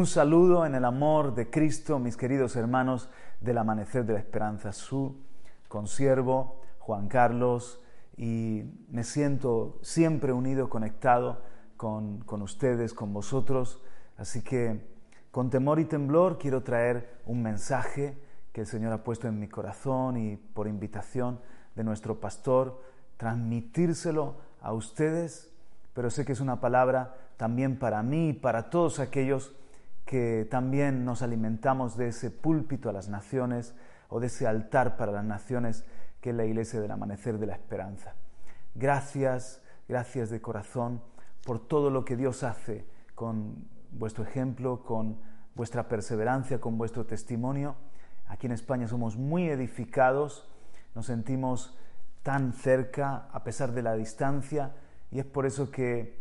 [0.00, 3.10] Un saludo en el amor de Cristo, mis queridos hermanos
[3.42, 5.14] del Amanecer de la Esperanza, su
[5.68, 7.82] consiervo Juan Carlos,
[8.16, 11.42] y me siento siempre unido, conectado
[11.76, 13.82] con, con ustedes, con vosotros,
[14.16, 14.80] así que
[15.30, 18.16] con temor y temblor quiero traer un mensaje
[18.54, 21.40] que el Señor ha puesto en mi corazón y por invitación
[21.74, 22.80] de nuestro pastor,
[23.18, 25.52] transmitírselo a ustedes,
[25.92, 29.56] pero sé que es una palabra también para mí y para todos aquellos
[30.10, 33.76] que también nos alimentamos de ese púlpito a las naciones
[34.08, 35.84] o de ese altar para las naciones
[36.20, 38.16] que es la iglesia del amanecer de la esperanza.
[38.74, 41.00] Gracias, gracias de corazón
[41.44, 45.20] por todo lo que Dios hace con vuestro ejemplo, con
[45.54, 47.76] vuestra perseverancia, con vuestro testimonio.
[48.26, 50.50] Aquí en España somos muy edificados,
[50.96, 51.78] nos sentimos
[52.24, 54.72] tan cerca a pesar de la distancia
[55.12, 56.18] y es por eso que,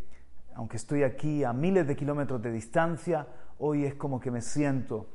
[0.54, 3.26] aunque estoy aquí a miles de kilómetros de distancia,
[3.60, 5.10] Hoy es como que me siento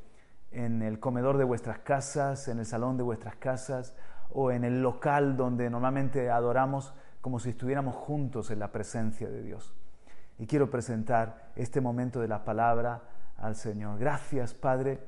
[0.51, 3.97] en el comedor de vuestras casas, en el salón de vuestras casas
[4.31, 9.43] o en el local donde normalmente adoramos como si estuviéramos juntos en la presencia de
[9.43, 9.75] Dios.
[10.39, 13.03] Y quiero presentar este momento de la palabra
[13.39, 13.99] al Señor.
[13.99, 15.01] Gracias, Padre.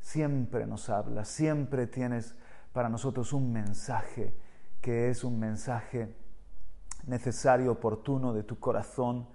[0.00, 2.34] Siempre nos hablas, siempre tienes
[2.72, 4.34] para nosotros un mensaje
[4.80, 6.14] que es un mensaje
[7.06, 9.28] necesario, oportuno de tu corazón.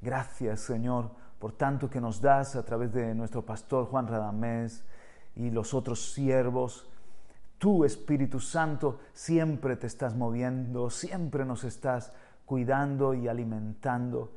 [0.00, 1.10] Gracias, Señor,
[1.40, 4.84] por tanto que nos das a través de nuestro pastor Juan Radamés
[5.34, 6.86] y los otros siervos.
[7.56, 12.12] Tú, Espíritu Santo, siempre te estás moviendo, siempre nos estás
[12.44, 14.34] cuidando y alimentando.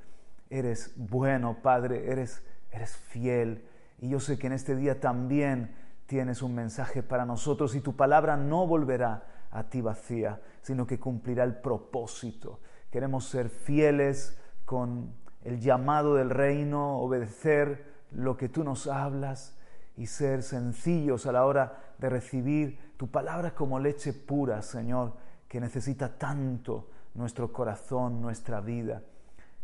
[0.49, 2.41] Eres bueno, Padre, eres,
[2.71, 3.65] eres fiel.
[3.99, 5.75] Y yo sé que en este día también
[6.05, 11.01] tienes un mensaje para nosotros y tu palabra no volverá a ti vacía, sino que
[11.01, 12.61] cumplirá el propósito.
[12.89, 19.57] Queremos ser fieles con el llamado del reino, obedecer lo que tú nos hablas
[19.97, 25.13] y ser sencillos a la hora de recibir tu palabra como leche pura, Señor,
[25.47, 29.01] que necesita tanto nuestro corazón, nuestra vida.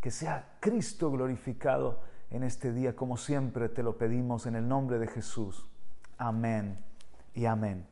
[0.01, 4.99] Que sea Cristo glorificado en este día, como siempre te lo pedimos en el nombre
[4.99, 5.65] de Jesús.
[6.17, 6.77] Amén
[7.33, 7.87] y amén.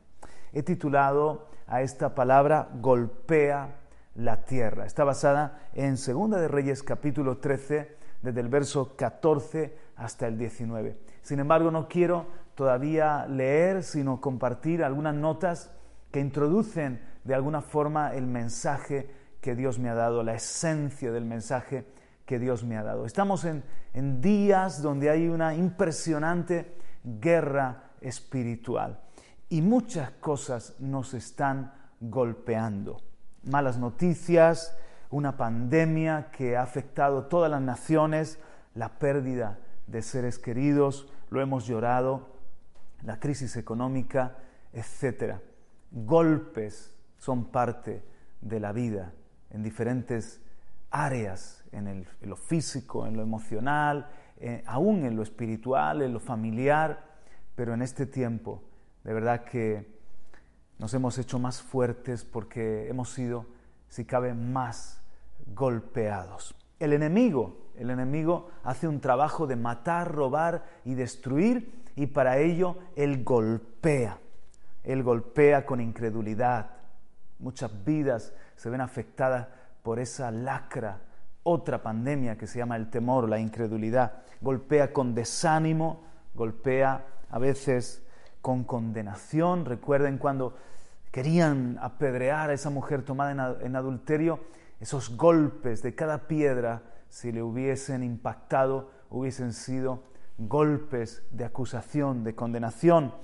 [0.52, 3.76] He titulado a esta palabra golpea
[4.18, 4.84] la tierra.
[4.84, 10.98] Está basada en Segunda de Reyes capítulo 13, desde el verso 14 hasta el 19.
[11.22, 15.70] Sin embargo, no quiero todavía leer, sino compartir algunas notas
[16.10, 19.08] que introducen de alguna forma el mensaje
[19.40, 21.86] que Dios me ha dado, la esencia del mensaje
[22.26, 23.06] que Dios me ha dado.
[23.06, 23.62] Estamos en,
[23.94, 26.74] en días donde hay una impresionante
[27.04, 29.00] guerra espiritual
[29.48, 33.07] y muchas cosas nos están golpeando
[33.48, 34.76] malas noticias,
[35.10, 38.38] una pandemia que ha afectado a todas las naciones,
[38.74, 42.28] la pérdida de seres queridos, lo hemos llorado,
[43.02, 44.36] la crisis económica,
[44.72, 45.36] etc.
[45.90, 48.04] Golpes son parte
[48.40, 49.12] de la vida
[49.50, 50.40] en diferentes
[50.90, 57.04] áreas, en, lo físico, en lo emocional, eh, aún en lo espiritual, en lo familiar,
[57.54, 58.62] pero en este tiempo,
[59.04, 59.97] de verdad que
[60.78, 63.46] nos hemos hecho más fuertes porque hemos sido,
[63.88, 65.00] si cabe, más
[65.54, 66.54] golpeados.
[66.78, 72.76] El enemigo, el enemigo hace un trabajo de matar, robar y destruir y para ello
[72.94, 74.18] él golpea.
[74.84, 76.70] Él golpea con incredulidad.
[77.40, 79.48] Muchas vidas se ven afectadas
[79.82, 81.00] por esa lacra,
[81.42, 84.22] otra pandemia que se llama el temor, la incredulidad.
[84.40, 86.04] Golpea con desánimo,
[86.34, 88.02] golpea a veces
[88.42, 89.64] con condenación.
[89.64, 90.54] Recuerden cuando
[91.10, 94.40] querían apedrear a esa mujer tomada en, adulterio,
[94.80, 100.02] esos golpes de cada piedra, si le hubiesen impactado, hubiesen sido
[100.38, 103.14] golpes de acusación, de condenación,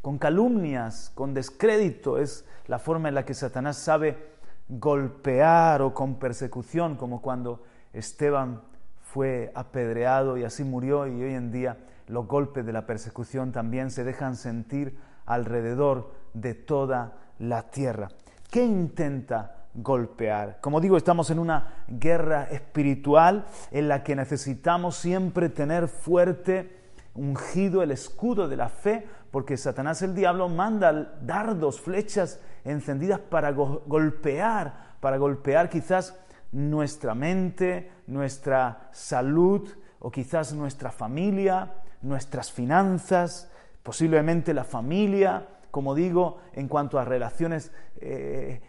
[0.00, 2.18] con calumnias, con descrédito.
[2.18, 4.34] Es la forma en la que Satanás sabe
[4.68, 7.62] golpear o con persecución, como cuando
[7.92, 8.62] Esteban
[9.02, 11.76] fue apedreado y así murió y hoy en día
[12.06, 18.08] los golpes de la persecución también se dejan sentir alrededor de toda la tierra.
[18.50, 20.58] ¿Qué intenta golpear?
[20.60, 26.84] Como digo, estamos en una guerra espiritual en la que necesitamos siempre tener fuerte,
[27.14, 33.50] ungido el escudo de la fe, porque Satanás el diablo manda dardos, flechas encendidas para
[33.50, 36.16] golpear, para golpear quizás
[36.52, 39.68] nuestra mente, nuestra salud
[39.98, 41.72] o quizás nuestra familia,
[42.04, 43.50] nuestras finanzas,
[43.82, 48.60] posiblemente la familia, como digo, en cuanto a relaciones eh,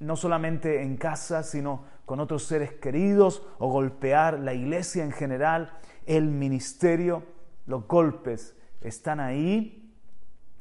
[0.00, 5.72] no solamente en casa, sino con otros seres queridos, o golpear la iglesia en general,
[6.04, 7.22] el ministerio,
[7.66, 9.90] los golpes están ahí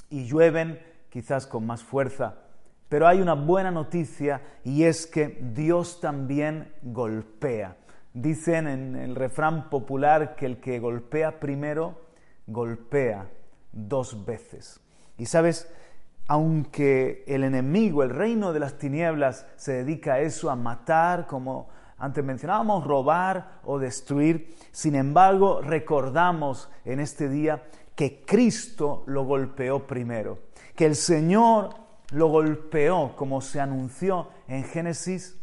[0.09, 0.79] y llueven
[1.09, 2.37] quizás con más fuerza.
[2.87, 7.75] Pero hay una buena noticia y es que Dios también golpea.
[8.13, 12.01] Dicen en el refrán popular que el que golpea primero,
[12.47, 13.29] golpea
[13.71, 14.79] dos veces.
[15.17, 15.67] Y sabes,
[16.27, 21.69] aunque el enemigo, el reino de las tinieblas, se dedica a eso, a matar, como
[21.97, 27.63] antes mencionábamos, robar o destruir, sin embargo, recordamos en este día
[27.95, 30.39] que Cristo lo golpeó primero,
[30.75, 31.69] que el Señor
[32.11, 35.39] lo golpeó, como se anunció en Génesis,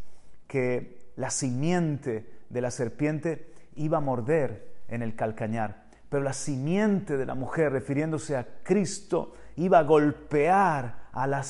[0.46, 7.16] que la simiente de la serpiente iba a morder en el calcañar pero la simiente
[7.16, 11.44] de la mujer, refiriéndose a Cristo, iba a golpear a la,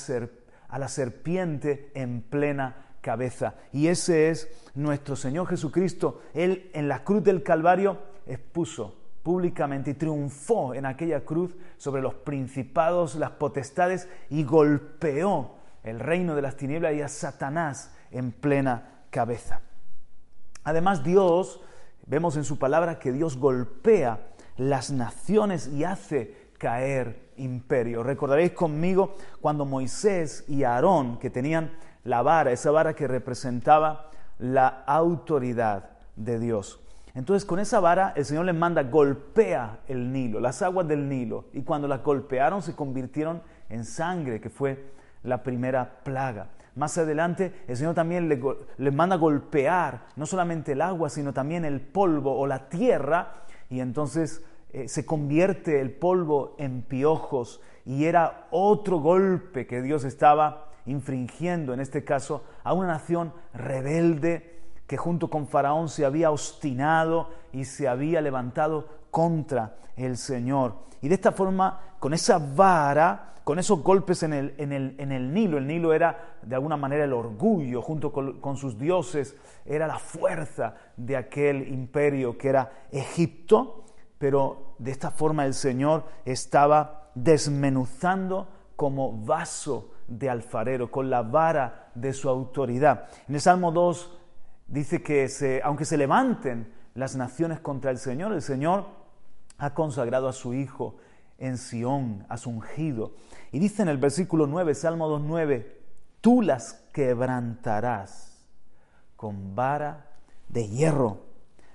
[0.68, 3.54] a la serpiente en plena cabeza.
[3.72, 6.20] Y ese es nuestro Señor Jesucristo.
[6.34, 12.14] Él en la cruz del Calvario expuso públicamente y triunfó en aquella cruz sobre los
[12.14, 19.04] principados, las potestades y golpeó el reino de las tinieblas y a Satanás en plena
[19.08, 19.62] cabeza.
[20.70, 21.60] Además Dios,
[22.06, 24.20] vemos en su palabra que Dios golpea
[24.56, 28.04] las naciones y hace caer imperio.
[28.04, 31.72] Recordaréis conmigo cuando Moisés y Aarón, que tenían
[32.04, 36.78] la vara, esa vara que representaba la autoridad de Dios.
[37.16, 41.46] Entonces con esa vara el Señor les manda, golpea el Nilo, las aguas del Nilo,
[41.52, 44.92] y cuando las golpearon se convirtieron en sangre, que fue
[45.24, 46.46] la primera plaga.
[46.76, 48.38] Más adelante el Señor también les
[48.78, 53.80] le manda golpear no solamente el agua, sino también el polvo o la tierra, y
[53.80, 60.68] entonces eh, se convierte el polvo en piojos y era otro golpe que Dios estaba
[60.86, 67.30] infringiendo, en este caso, a una nación rebelde que junto con Faraón se había obstinado
[67.52, 70.74] y se había levantado contra el Señor.
[71.00, 75.58] Y de esta forma, con esa vara, con esos golpes en el, en el, Nilo,
[75.58, 79.34] el Nilo era de alguna manera el orgullo, junto con sus dioses,
[79.66, 83.86] era la fuerza de aquel imperio que era Egipto,
[84.18, 91.90] pero de esta forma el Señor estaba desmenuzando como vaso de alfarero, con la vara
[91.96, 93.08] de su autoridad.
[93.26, 94.16] En el Salmo 2
[94.68, 98.86] dice que aunque se levanten las naciones contra el Señor, el Señor
[99.58, 100.98] ha consagrado a su Hijo
[101.40, 103.12] en Sión, a su ungido.
[103.52, 105.66] Y dice en el versículo 9, Salmo 2.9,
[106.20, 108.46] tú las quebrantarás
[109.16, 110.06] con vara
[110.48, 111.26] de hierro,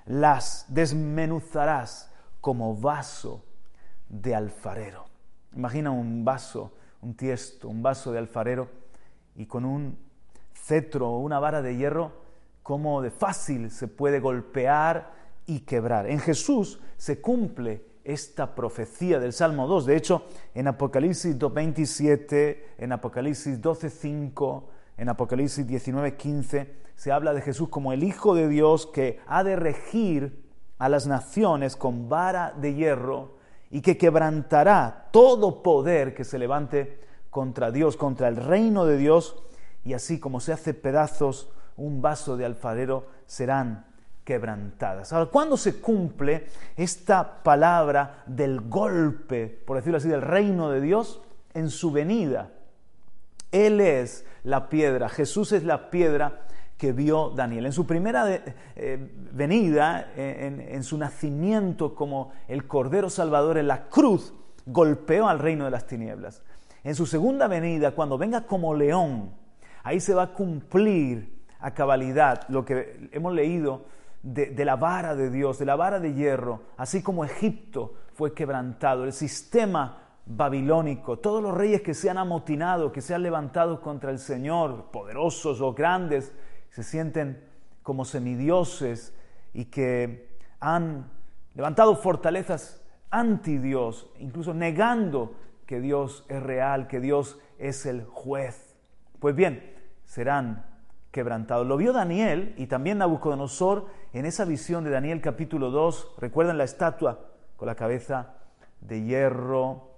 [0.05, 3.43] las desmenuzarás como vaso
[4.07, 5.05] de alfarero.
[5.53, 8.69] Imagina un vaso, un tiesto, un vaso de alfarero
[9.35, 9.97] y con un
[10.53, 12.23] cetro o una vara de hierro,
[12.63, 15.13] como de fácil se puede golpear
[15.45, 16.09] y quebrar.
[16.09, 19.85] En Jesús se cumple esta profecía del Salmo 2.
[19.85, 24.63] De hecho, en Apocalipsis 2.27, en Apocalipsis 12.5,
[24.97, 29.55] en Apocalipsis 19.15, se habla de Jesús como el Hijo de Dios que ha de
[29.55, 30.45] regir
[30.77, 33.37] a las naciones con vara de hierro
[33.69, 39.43] y que quebrantará todo poder que se levante contra Dios, contra el reino de Dios,
[39.83, 43.85] y así como se hace pedazos un vaso de alfarero, serán
[44.25, 45.13] quebrantadas.
[45.13, 51.21] Ahora, ¿cuándo se cumple esta palabra del golpe, por decirlo así, del reino de Dios?
[51.53, 52.51] En su venida.
[53.51, 56.41] Él es la piedra, Jesús es la piedra
[56.77, 57.67] que vio Daniel.
[57.67, 58.25] En su primera
[58.75, 64.33] eh, venida, en, su nacimiento como el Cordero Salvador en la cruz,
[64.65, 66.41] golpeó al reino de las tinieblas.
[66.83, 69.31] En su segunda venida, cuando venga como león,
[69.83, 73.85] ahí se va a cumplir a cabalidad lo que hemos leído
[74.25, 79.03] de, la vara de Dios, de la vara de hierro, así como Egipto fue quebrantado,
[79.03, 84.09] el sistema babilónico, todos los reyes que se han amotinado, que se han levantado contra
[84.09, 86.33] el Señor, poderosos o grandes,
[86.71, 87.43] se sienten
[87.83, 89.13] como semidioses
[89.53, 91.11] y que han
[91.53, 95.35] levantado fortalezas anti Dios, incluso negando
[95.67, 98.75] que Dios es real, que Dios es el juez.
[99.19, 99.71] Pues bien,
[100.03, 100.65] serán
[101.11, 101.67] quebrantados.
[101.67, 106.15] Lo vio Daniel y también Nabucodonosor en esa visión de Daniel capítulo 2.
[106.19, 107.19] Recuerdan la estatua
[107.57, 108.35] con la cabeza
[108.79, 109.91] de hierro,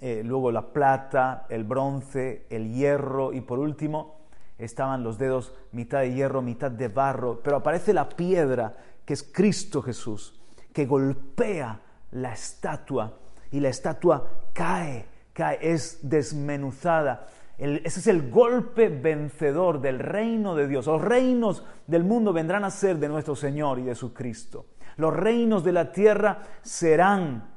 [0.00, 4.16] eh, luego la plata, el bronce, el hierro y por último
[4.58, 9.22] estaban los dedos mitad de hierro, mitad de barro, pero aparece la piedra que es
[9.22, 10.40] Cristo Jesús,
[10.72, 13.18] que golpea la estatua
[13.52, 17.28] y la estatua cae, cae, es desmenuzada.
[17.62, 20.86] Ese es el golpe vencedor del reino de Dios.
[20.86, 24.66] Los reinos del mundo vendrán a ser de nuestro Señor y de su Cristo.
[24.96, 27.50] Los reinos de la tierra serán,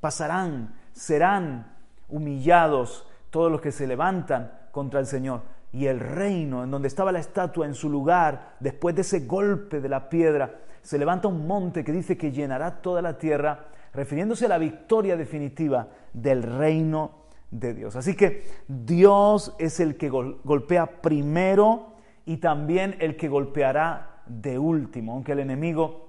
[0.00, 1.76] pasarán, serán
[2.08, 5.42] humillados todos los que se levantan contra el Señor.
[5.72, 9.82] Y el reino, en donde estaba la estatua en su lugar, después de ese golpe
[9.82, 14.46] de la piedra, se levanta un monte que dice que llenará toda la tierra, refiriéndose
[14.46, 17.96] a la victoria definitiva del reino de Dios.
[17.96, 21.94] Así que Dios es el que golpea primero
[22.26, 26.08] y también el que golpeará de último, aunque el enemigo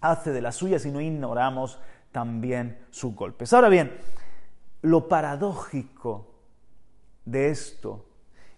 [0.00, 1.78] hace de las suyas y no ignoramos
[2.10, 3.52] también sus golpes.
[3.52, 3.92] Ahora bien,
[4.82, 6.34] lo paradójico
[7.24, 8.04] de esto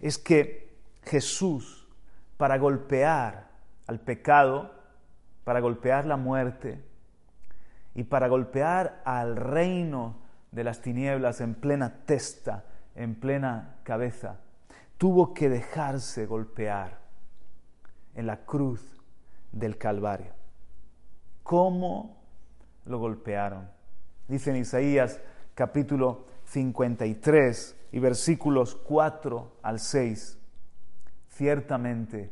[0.00, 1.87] es que Jesús,
[2.37, 3.49] para golpear
[3.87, 4.73] al pecado,
[5.44, 6.83] para golpear la muerte
[7.94, 10.24] y para golpear al reino
[10.54, 14.38] de las tinieblas en plena testa, en plena cabeza,
[14.99, 17.00] tuvo que dejarse golpear
[18.14, 18.80] en la cruz
[19.50, 20.32] del Calvario.
[21.42, 22.23] ¿Cómo
[22.84, 23.68] lo golpearon?
[24.28, 25.20] Dice en Isaías
[25.56, 30.38] capítulo 53 y versículos 4 al 6,
[31.30, 32.30] ciertamente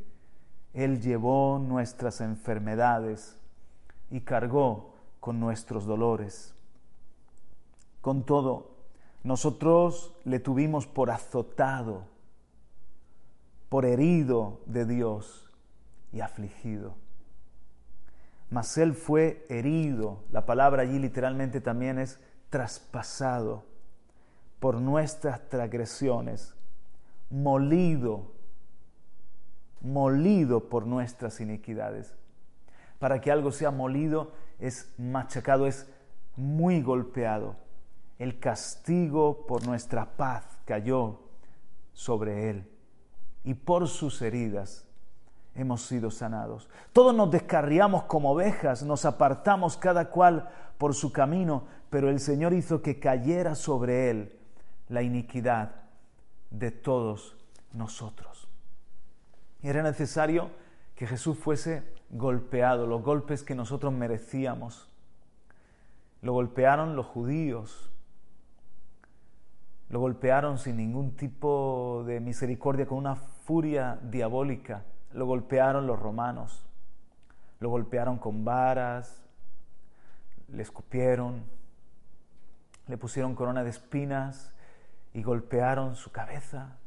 [0.73, 3.37] Él llevó nuestras enfermedades
[4.11, 6.55] y cargó con nuestros dolores.
[8.03, 8.73] Con todo,
[9.23, 12.05] nosotros le tuvimos por azotado,
[13.69, 15.49] por herido de Dios
[16.13, 16.95] y afligido.
[18.51, 23.65] Mas Él fue herido, la palabra allí literalmente también es traspasado
[24.61, 26.55] por nuestras transgresiones,
[27.31, 28.33] molido,
[29.81, 32.15] molido por nuestras iniquidades.
[32.99, 35.89] Para que algo sea molido es machacado, es
[36.37, 37.57] muy golpeado.
[38.23, 41.23] El castigo por nuestra paz cayó
[41.93, 42.71] sobre él
[43.43, 44.87] y por sus heridas
[45.57, 46.69] hemos sido sanados.
[46.93, 50.49] Todos nos descarriamos como ovejas, nos apartamos cada cual
[50.79, 54.39] por su camino, pero el Señor hizo que cayera sobre él
[54.89, 55.73] la iniquidad
[56.53, 57.37] de todos
[57.73, 58.47] nosotros.
[59.65, 60.51] Era necesario
[60.95, 64.89] que Jesús fuese golpeado, los golpes que nosotros merecíamos.
[66.21, 67.92] Lo golpearon los judíos,
[69.93, 74.85] lo golpearon sin ningún tipo de misericordia, con una furia diabólica.
[75.13, 76.65] Lo golpearon los romanos,
[77.61, 79.23] lo golpearon con varas,
[80.49, 81.45] le escupieron,
[82.89, 84.55] le pusieron corona de espinas
[85.13, 86.79] y golpearon su cabeza,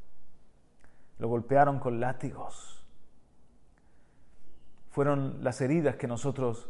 [1.19, 2.83] lo golpearon con látigos.
[4.89, 6.67] Fueron las heridas que nosotros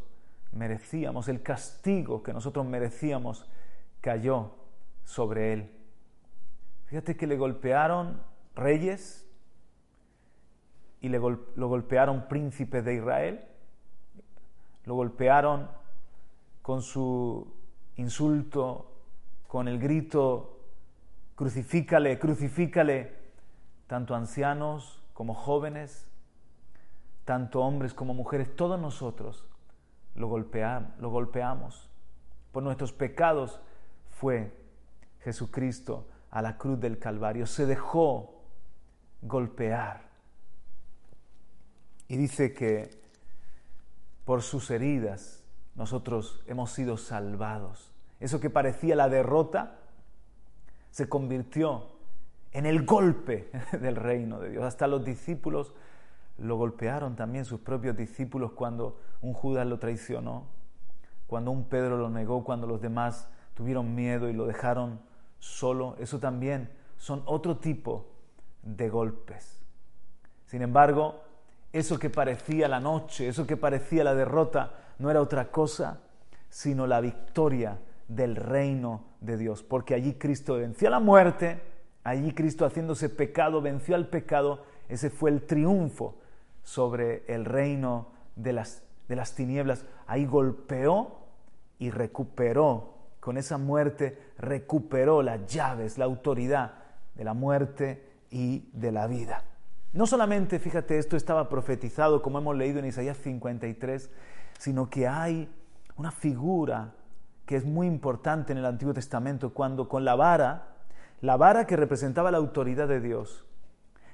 [0.52, 3.50] merecíamos, el castigo que nosotros merecíamos
[4.02, 4.52] cayó
[5.06, 5.85] sobre él.
[6.86, 8.22] Fíjate que le golpearon
[8.56, 9.28] reyes
[11.02, 13.46] y le lo golpearon príncipes de Israel,
[14.86, 15.70] lo golpearon
[16.62, 17.54] con su
[17.96, 18.92] insulto,
[19.48, 20.60] con el grito
[21.36, 23.16] crucifícale, crucifícale,
[23.88, 26.08] tanto ancianos como jóvenes,
[27.24, 29.48] tanto hombres como mujeres, todos nosotros
[30.16, 31.90] lo, lo golpeamos.
[32.52, 33.60] Por nuestros pecados
[34.12, 34.56] fue
[35.22, 38.44] Jesucristo a la cruz del Calvario, se dejó
[39.22, 40.02] golpear.
[42.10, 42.90] Y dice que
[44.26, 47.94] por sus heridas nosotros hemos sido salvados.
[48.20, 49.80] Eso que parecía la derrota,
[50.92, 51.88] se convirtió
[52.52, 54.66] en el golpe del reino de Dios.
[54.66, 55.74] Hasta los discípulos
[56.38, 60.48] lo golpearon también, sus propios discípulos, cuando un Judas lo traicionó,
[61.28, 65.00] cuando un Pedro lo negó, cuando los demás tuvieron miedo y lo dejaron
[65.40, 65.96] solo.
[66.00, 68.08] Eso también son otro tipo
[68.62, 69.62] de golpes.
[70.46, 71.22] Sin embargo,
[71.74, 76.02] eso que parecía la noche, eso que parecía la derrota, no era otra cosa
[76.56, 81.60] sino la victoria del reino de Dios, porque allí Cristo venció la muerte,
[82.06, 86.16] allí Cristo haciéndose pecado, venció al pecado, ese fue el triunfo
[86.64, 91.26] sobre el reino de las, de las tinieblas, ahí golpeó
[91.78, 92.95] y recuperó,
[93.26, 96.74] con esa muerte recuperó las llaves, la autoridad
[97.16, 99.42] de la muerte y de la vida.
[99.94, 104.12] No solamente, fíjate, esto estaba profetizado, como hemos leído en Isaías 53,
[104.60, 105.50] sino que hay
[105.96, 106.94] una figura
[107.48, 110.76] que es muy importante en el Antiguo Testamento, cuando con la vara,
[111.22, 113.44] la vara que representaba la autoridad de Dios,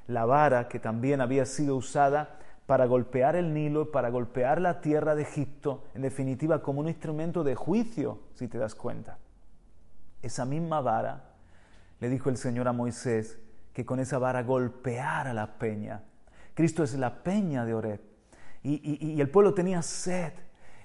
[0.07, 2.39] la vara que también había sido usada
[2.71, 7.43] para golpear el Nilo, para golpear la tierra de Egipto, en definitiva como un instrumento
[7.43, 9.17] de juicio, si te das cuenta.
[10.21, 11.33] Esa misma vara,
[11.99, 13.37] le dijo el Señor a Moisés,
[13.73, 16.03] que con esa vara golpeara la peña.
[16.53, 17.99] Cristo es la peña de Oreb.
[18.63, 20.31] Y, y el pueblo tenía sed.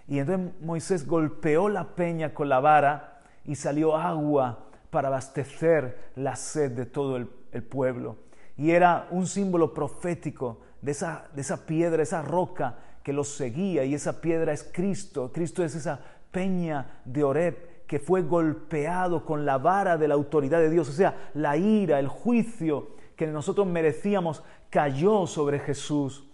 [0.08, 6.34] Y entonces Moisés golpeó la peña con la vara y salió agua para abastecer la
[6.34, 7.28] sed de todo el,
[7.62, 8.16] pueblo.
[8.56, 13.84] Y era un símbolo profético de esa, de esa piedra, esa roca que los seguía.
[13.84, 15.32] Y esa piedra es Cristo.
[15.32, 15.98] Cristo es esa
[16.30, 20.88] peña de Oreb que fue golpeado con la vara de la autoridad de Dios.
[20.88, 26.24] O sea, la ira, el juicio que nosotros merecíamos cayó sobre Jesús.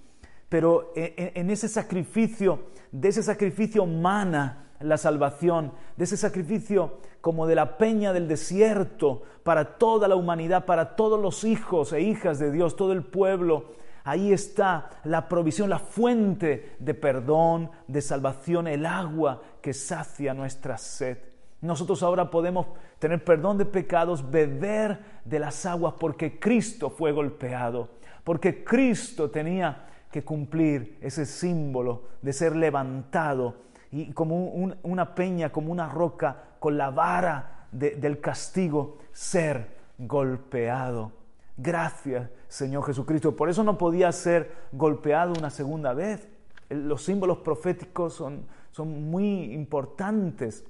[0.51, 7.55] Pero en ese sacrificio de ese sacrificio mana la salvación, de ese sacrificio como de
[7.55, 12.53] la peña del desierto para toda la humanidad, para todos los hijos e hijas de
[12.53, 13.82] Dios, todo el pueblo.
[14.05, 20.77] Ahí está la provisión, la fuente de perdón, de salvación, el agua que sacia nuestra
[20.77, 21.19] sed.
[21.61, 22.67] Nosotros ahora podemos
[22.99, 27.91] tener perdón de pecados, beber de las aguas porque Cristo fue golpeado,
[28.25, 34.47] porque Cristo tenía que cumplir ese símbolo de ser levantado y como
[34.83, 39.69] una peña, como una roca, con la vara del castigo, ser
[39.99, 41.13] golpeado.
[41.57, 43.37] Gracias, Señor Jesucristo.
[43.37, 46.29] Por eso no podía ser golpeado una segunda vez.
[46.71, 50.65] Los símbolos proféticos son, son muy importantes.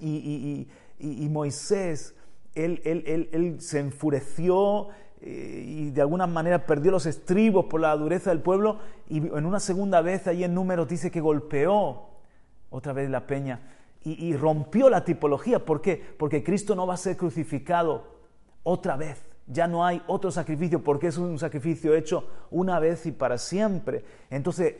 [0.00, 0.66] Y,
[1.30, 2.14] Moisés,
[2.54, 4.88] él, él, se enfureció,
[5.20, 9.44] eh, y de alguna manera perdió los estribos por la dureza del pueblo y en
[9.44, 12.08] una segunda vez ahí en números dice que golpeó
[12.70, 13.60] otra vez la peña
[14.02, 15.62] y, y, rompió la tipología.
[15.66, 16.02] ¿Por qué?
[16.18, 18.04] Porque Cristo no va a ser crucificado
[18.62, 19.29] otra vez.
[19.52, 24.04] Ya no hay otro sacrificio porque es un sacrificio hecho una vez y para siempre.
[24.30, 24.74] Entonces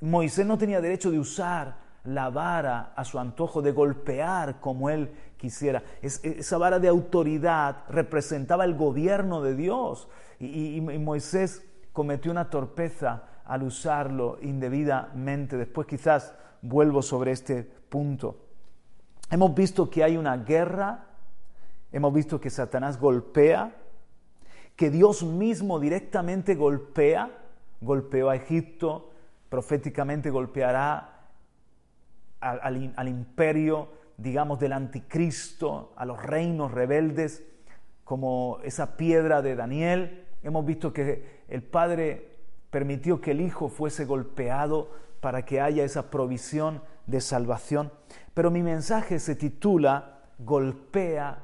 [0.00, 5.10] Moisés no tenía derecho de usar la vara a su antojo, de golpear como él
[5.36, 5.82] quisiera.
[6.02, 13.62] esa vara de autoridad representaba el gobierno de Dios y, Moisés cometió una torpeza al
[13.62, 15.56] usarlo indebidamente.
[15.56, 18.36] Después quizás vuelvo sobre este punto.
[19.30, 21.06] Hemos visto que hay una guerra,
[21.90, 23.74] hemos visto que Satanás golpea,
[24.76, 27.30] que Dios mismo directamente golpea,
[27.80, 29.10] golpeó a Egipto,
[29.48, 31.10] proféticamente golpeará
[32.40, 37.44] al, imperio, digamos, del anticristo, a los reinos rebeldes,
[38.04, 40.26] como esa piedra de Daniel.
[40.42, 42.32] Hemos visto que el Padre
[42.70, 47.92] permitió que el Hijo fuese golpeado para que haya esa provisión de salvación.
[48.34, 51.38] Pero mi mensaje se titula Golpea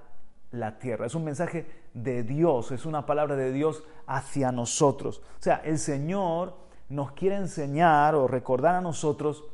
[0.51, 1.07] la tierra.
[1.07, 5.23] Es un mensaje de Dios, es una palabra de Dios hacia nosotros.
[5.39, 6.55] O sea, el Señor
[6.89, 9.45] nos quiere enseñar o recordar a nosotros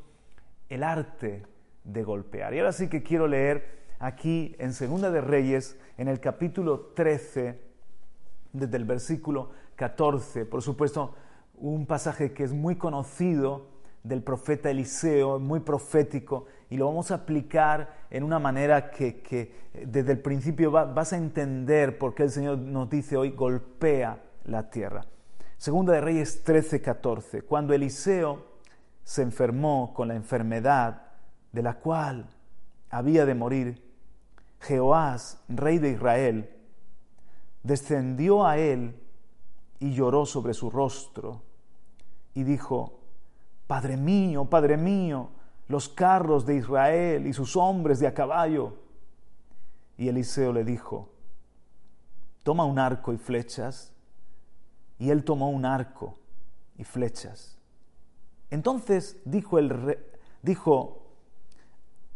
[0.69, 1.47] el arte
[1.85, 2.55] de golpear.
[2.55, 7.61] Y ahora sí que quiero leer aquí en Segunda de Reyes, en el capítulo 13,
[8.53, 11.15] desde el versículo 14, por supuesto,
[11.55, 13.67] un pasaje que es muy conocido
[14.03, 20.13] del profeta Eliseo, muy profético, y lo vamos a aplicar en una manera que, desde
[20.13, 25.07] el principio vas a entender por qué el Señor nos dice hoy, golpea la tierra.
[25.59, 28.57] Segunda de Reyes 13, 14, cuando Eliseo
[29.05, 31.03] se enfermó con la enfermedad
[31.53, 32.27] de la cual
[32.91, 33.83] había de morir,
[34.61, 36.51] Jehoás, rey de Israel,
[37.63, 39.01] descendió a él
[39.79, 41.43] y lloró sobre su rostro
[42.35, 43.01] y dijo,
[43.67, 45.31] Padre mío, Padre mío,
[45.69, 48.75] los carros de Israel y sus hombres de a caballo.
[49.99, 51.11] Y Eliseo le dijo,
[52.43, 53.93] toma un arco y flechas.
[54.99, 56.19] Y él tomó un arco
[56.77, 57.59] y flechas.
[58.51, 59.99] Entonces dijo, el
[60.43, 61.03] dijo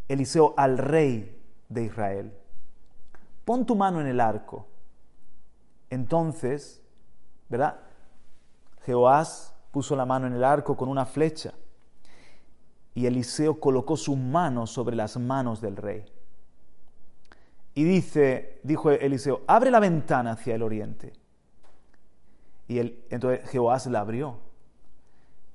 [0.08, 1.36] Eliseo al rey
[1.68, 2.32] de Israel,
[3.44, 4.66] pon tu mano en el arco.
[5.90, 6.82] Entonces,
[7.48, 7.80] ¿verdad?
[8.84, 11.52] Jehoás puso la mano en el arco con una flecha
[12.94, 16.04] y Eliseo colocó su mano sobre las manos del rey.
[17.74, 21.12] Y dice, dijo Eliseo, abre la ventana hacia el oriente.
[22.66, 24.38] Y él, entonces Jehoás la abrió.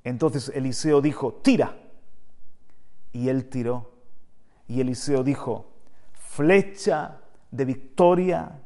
[0.02, 1.76] Entonces Eliseo dijo, tira.
[3.12, 3.92] Y él tiró.
[4.68, 5.72] Y Eliseo dijo,
[6.12, 7.20] flecha
[7.50, 8.60] de victoria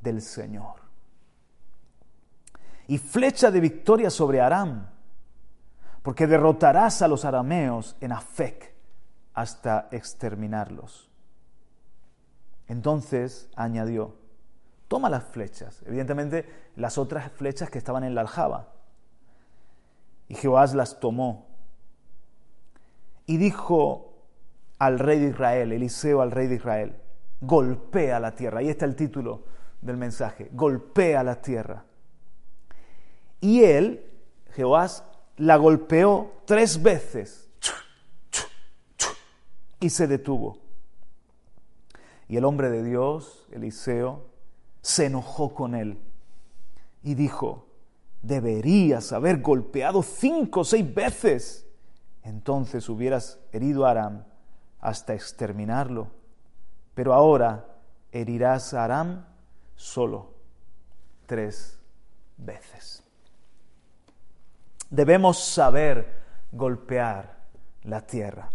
[0.00, 0.76] del Señor.
[2.88, 4.88] Y flecha de victoria sobre Aram,
[6.06, 8.72] porque derrotarás a los arameos en Afec
[9.34, 11.10] hasta exterminarlos.
[12.68, 14.14] Entonces añadió,
[14.86, 18.68] toma las flechas, evidentemente las otras flechas que estaban en la aljaba.
[20.28, 21.48] Y Jehová las tomó
[23.26, 24.14] y dijo
[24.78, 26.96] al rey de Israel, Eliseo al rey de Israel,
[27.40, 28.60] golpea la tierra.
[28.60, 29.42] Ahí está el título
[29.82, 31.84] del mensaje, golpea la tierra.
[33.40, 34.08] Y él,
[34.52, 34.86] Jehová,
[35.36, 37.48] la golpeó tres veces
[39.80, 40.58] y se detuvo.
[42.28, 44.26] Y el hombre de Dios, Eliseo,
[44.82, 45.98] se enojó con él
[47.02, 47.66] y dijo,
[48.22, 51.66] deberías haber golpeado cinco o seis veces.
[52.22, 54.24] Entonces hubieras herido a Aram
[54.80, 56.10] hasta exterminarlo.
[56.94, 57.66] Pero ahora
[58.10, 59.26] herirás a Aram
[59.76, 60.34] solo
[61.26, 61.78] tres
[62.36, 63.05] veces.
[64.90, 66.22] Debemos saber
[66.52, 67.36] golpear
[67.82, 68.48] la tierra,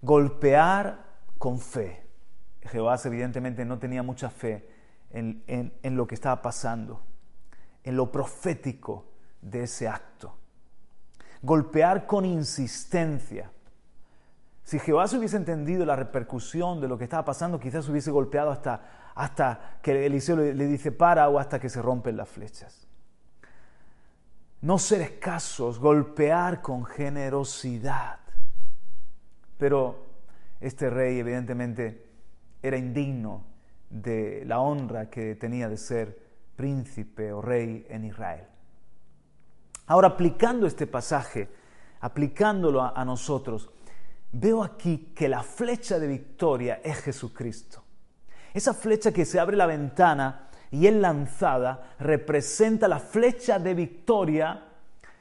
[0.00, 1.04] golpear
[1.38, 2.06] con fe.
[2.62, 4.68] Jehová evidentemente no tenía mucha fe
[5.10, 7.02] en, en lo que estaba pasando,
[7.82, 9.06] en lo profético
[9.40, 10.36] de ese acto.
[11.42, 13.50] Golpear con insistencia
[14.64, 18.50] si Jehová se hubiese entendido la repercusión de lo que estaba pasando, quizás hubiese golpeado
[18.50, 22.86] hasta, hasta que Eliseo le, le dice para o hasta que se rompen las flechas.
[24.62, 28.20] No ser escasos, golpear con generosidad.
[29.58, 30.06] Pero
[30.60, 32.06] este rey evidentemente
[32.62, 33.44] era indigno
[33.90, 36.18] de la honra que tenía de ser
[36.54, 38.46] príncipe o rey en Israel.
[39.86, 41.48] Ahora, aplicando este pasaje,
[42.00, 43.68] aplicándolo a nosotros,
[44.30, 47.82] veo aquí que la flecha de victoria es Jesucristo.
[48.54, 54.64] Esa flecha que se abre la ventana y es lanzada representa la flecha de victoria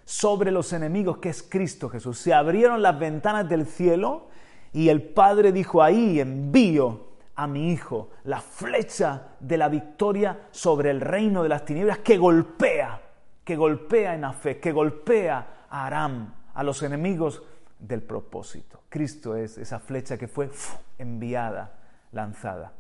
[0.06, 2.18] sobre los enemigos que es Cristo Jesús.
[2.18, 4.30] Se abrieron las ventanas del cielo
[4.74, 10.90] y el Padre dijo ahí envío a mi Hijo la flecha de la victoria sobre
[10.90, 13.02] el reino de las tinieblas que golpea,
[13.44, 17.44] que golpea en fe, que golpea a Aram, a los enemigos
[17.78, 18.84] del propósito.
[18.88, 20.50] Cristo es esa flecha que fue
[20.98, 21.74] enviada,
[22.14, 22.72] lanzada.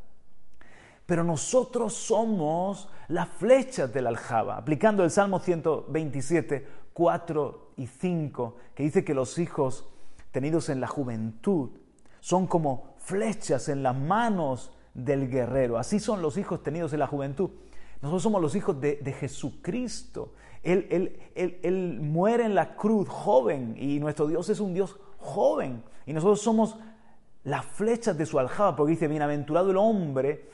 [1.06, 4.58] Pero nosotros somos las flechas del aljaba.
[4.58, 9.90] Aplicando el Salmo 127, 4 y 5, que dice que los hijos
[10.32, 11.72] tenidos en la juventud
[12.20, 15.78] son como flechas en las manos del guerrero.
[15.78, 17.50] Así son los hijos tenidos en la juventud.
[18.02, 20.34] Nosotros somos los hijos de, de Jesucristo.
[20.64, 25.84] Él, muere en la cruz joven y nuestro Dios es un Dios joven.
[26.06, 26.78] Y nosotros somos
[27.44, 30.50] las flechas de su aljaba, porque dice, bienaventurado el hombre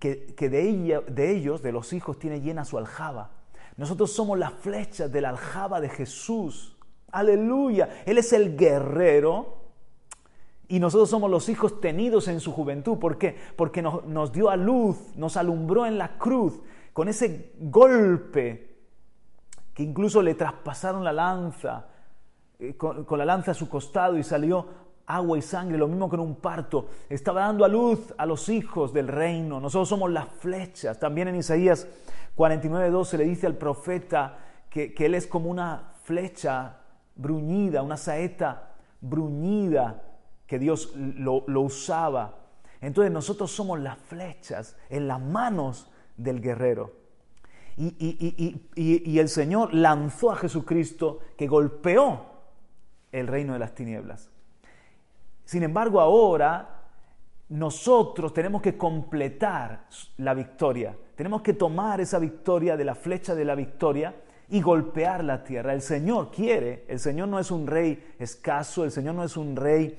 [0.00, 3.30] que, de, ella, de ellos, de los hijos, tiene llena su aljaba.
[3.76, 6.76] Nosotros somos las flechas de la aljaba de Jesús.
[7.12, 8.02] Aleluya.
[8.06, 9.58] Él es el guerrero
[10.68, 12.98] y nosotros somos los hijos tenidos en su juventud.
[12.98, 13.36] ¿Por qué?
[13.56, 16.60] Porque nos, dio a luz, nos alumbró en la cruz
[16.92, 18.78] con ese golpe
[19.74, 21.88] que incluso le traspasaron la lanza,
[22.58, 24.66] eh, con, la lanza a su costado y salió
[25.16, 26.88] agua y sangre, lo mismo que en un parto.
[27.08, 29.60] Estaba dando a luz a los hijos del reino.
[29.60, 30.98] Nosotros somos las flechas.
[30.98, 31.86] También en Isaías
[32.36, 36.78] 49.2 se le dice al profeta que, él es como una flecha
[37.16, 40.02] bruñida, una saeta bruñida
[40.46, 42.36] que Dios lo, lo usaba.
[42.80, 47.00] Entonces nosotros somos las flechas en las manos del guerrero.
[47.76, 52.26] Y, el Señor lanzó a Jesucristo que golpeó
[53.10, 54.30] el reino de las tinieblas.
[55.50, 56.84] Sin embargo, ahora
[57.48, 59.80] nosotros tenemos que completar
[60.18, 60.96] la victoria.
[61.16, 64.14] Tenemos que tomar esa victoria de la flecha de la victoria
[64.48, 65.74] y golpear la tierra.
[65.74, 69.56] El Señor quiere, el Señor no es un rey escaso, el Señor no es un
[69.56, 69.98] rey eh,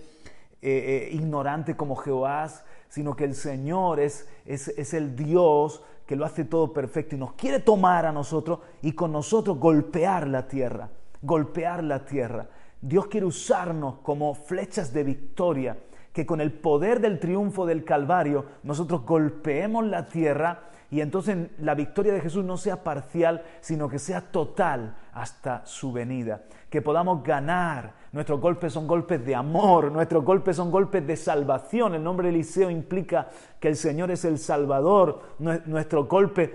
[0.62, 2.50] eh, ignorante como Jehová,
[2.88, 7.20] sino que el Señor es, es, es el Dios que lo hace todo perfecto y
[7.20, 10.90] nos quiere tomar a nosotros y con nosotros golpear la tierra,
[11.22, 12.48] golpear la tierra.
[12.82, 15.78] Dios quiere usarnos como flechas de victoria,
[16.12, 21.74] que con el poder del triunfo del Calvario nosotros golpeemos la tierra y entonces la
[21.74, 26.42] victoria de Jesús no sea parcial, sino que sea total hasta su venida.
[26.70, 27.94] Que podamos ganar.
[28.12, 31.96] Nuestros golpes son golpes de amor, nuestros golpes son golpes de salvación.
[31.96, 35.22] El nombre de Eliseo implica que el Señor es el Salvador.
[35.40, 36.50] Nuestros golpes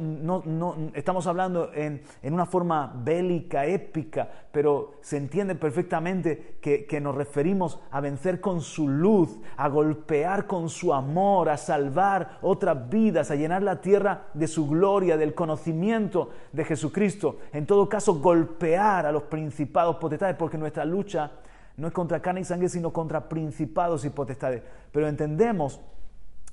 [0.00, 7.16] no, estamos hablando en una forma bélica, épica, pero se entiende perfectamente que, que, nos
[7.16, 13.30] referimos a vencer con su luz, a golpear con su amor, a salvar otras vidas,
[13.30, 17.38] a llenar la tierra de su gloria, del conocimiento de Jesucristo.
[17.52, 21.32] En todo caso, golpear a los principados potestades, porque nuestra lucha
[21.78, 24.62] no es contra carne y sangre, sino contra principados y potestades.
[24.92, 25.80] Pero entendemos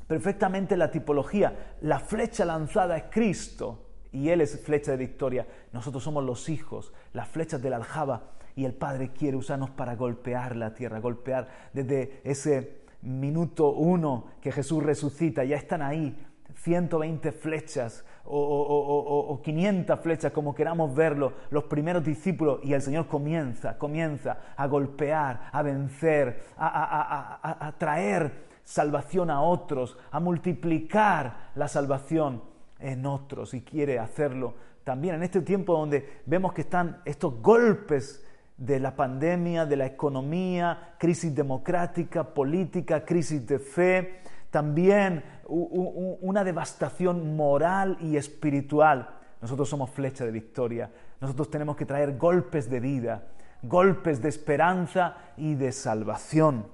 [0.07, 1.75] perfectamente la tipología.
[1.81, 5.48] La flecha lanzada es Cristo y Él es flecha de victoria.
[5.72, 8.32] Nosotros somos los hijos, las flechas de la aljaba.
[8.56, 14.52] Y el Padre quiere usarnos para golpear la tierra, golpear desde ese minuto uno que
[14.52, 16.17] Jesús resucita, ya están ahí
[16.56, 23.78] 120 flechas o, 500 flechas, como queramos verlo, los primeros discípulos, y el Señor comienza,
[23.78, 32.48] comienza a golpear, a vencer, a, a traer salvación a otros, a multiplicar la salvación
[32.80, 38.26] en otros y quiere hacerlo también en este tiempo donde vemos que están estos golpes
[38.58, 47.36] de la pandemia, de la economía, crisis democrática, política, crisis de fe, también una devastación
[47.36, 49.10] moral y espiritual.
[49.42, 50.92] Nosotros somos flecha de victoria.
[51.22, 53.28] Nosotros tenemos que traer golpes de vida,
[53.62, 56.65] golpes de esperanza y de salvación.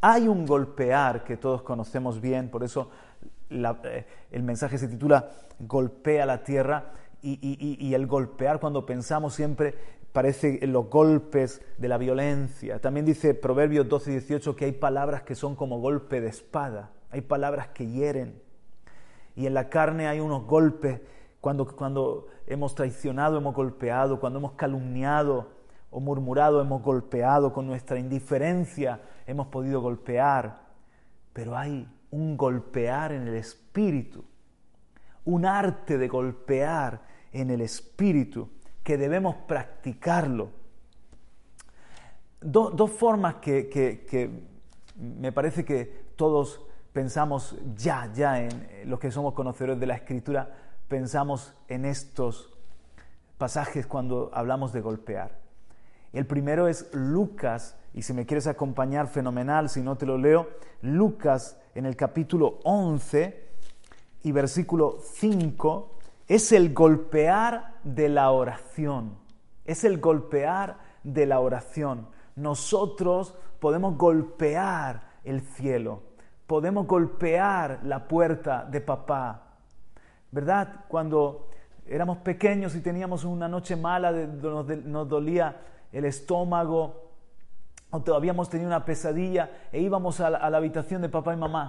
[0.00, 2.90] Hay un golpear que todos conocemos bien, por eso
[3.50, 9.74] eh, el mensaje se titula Golpea la tierra y, el golpear cuando pensamos siempre
[10.12, 12.80] parece los golpes de la violencia.
[12.80, 16.92] También dice Proverbios 12 y 18 que hay palabras que son como golpe de espada,
[17.10, 18.40] hay palabras que hieren.
[19.34, 21.00] Y en la carne hay unos golpes
[21.40, 25.50] cuando, cuando hemos traicionado, hemos golpeado, cuando hemos calumniado
[25.90, 30.60] o murmurado, hemos golpeado, con nuestra indiferencia hemos podido golpear.
[31.32, 34.24] Pero hay un golpear en el espíritu,
[35.24, 38.48] un arte de golpear en el espíritu
[38.82, 40.50] que debemos practicarlo.
[42.40, 44.30] dos formas que,
[44.96, 46.60] me parece que todos
[46.92, 50.54] pensamos ya, ya en los que somos conocedores de la escritura,
[50.88, 52.56] pensamos en estos
[53.38, 55.38] pasajes cuando hablamos de golpear.
[56.12, 60.50] El primero es Lucas, y si me quieres acompañar, fenomenal, si no te lo leo,
[60.82, 63.48] Lucas en el capítulo 11
[64.22, 65.92] y versículo 5
[66.28, 69.16] es el golpear de la oración.
[69.64, 72.08] Es el golpear de la oración.
[72.34, 76.02] Nosotros podemos golpear el cielo,
[76.46, 79.56] podemos golpear la puerta de papá.
[80.30, 80.84] ¿Verdad?
[80.88, 81.48] Cuando
[81.86, 87.05] éramos pequeños y teníamos una noche mala, nos dolía el estómago,
[87.96, 91.68] o todavía hemos tenido una pesadilla e íbamos a la, habitación de papá y mamá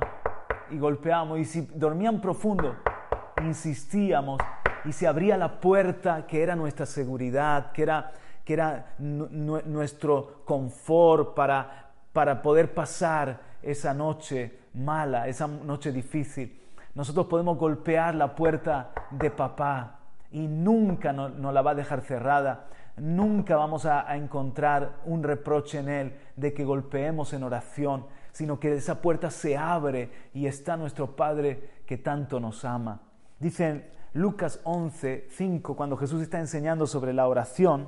[0.69, 2.75] y golpeábamos y si dormían profundo,
[3.41, 4.39] insistíamos
[4.83, 8.11] y se abría la puerta que era nuestra seguridad, que era,
[8.43, 16.61] que era nuestro confort para, para poder pasar esa noche mala, esa noche difícil.
[16.93, 19.99] Nosotros podemos golpear la puerta de papá
[20.31, 25.89] y nunca nos la va a dejar cerrada nunca vamos a, encontrar un reproche en
[25.89, 31.15] Él de que golpeemos en oración, sino que esa puerta se abre y está nuestro
[31.15, 33.01] Padre que tanto nos ama.
[33.39, 37.87] Dice Lucas 11, 5, cuando Jesús está enseñando sobre la oración,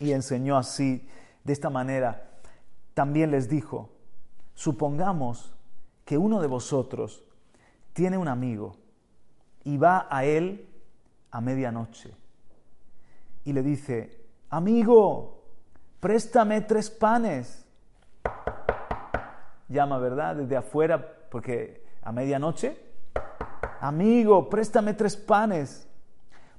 [0.00, 1.08] y enseñó así,
[1.44, 2.30] de esta manera,
[2.94, 3.90] también les dijo,
[4.54, 5.54] supongamos
[6.04, 7.24] que uno de vosotros
[7.92, 8.76] tiene un amigo
[9.64, 10.68] y va a él
[11.30, 12.17] a medianoche
[13.48, 14.10] y le dice,
[14.50, 15.42] amigo,
[16.00, 17.64] préstame tres panes.
[19.70, 20.36] Llama, ¿verdad?
[20.36, 22.78] Desde afuera, porque a medianoche,
[23.80, 25.88] amigo, préstame tres panes.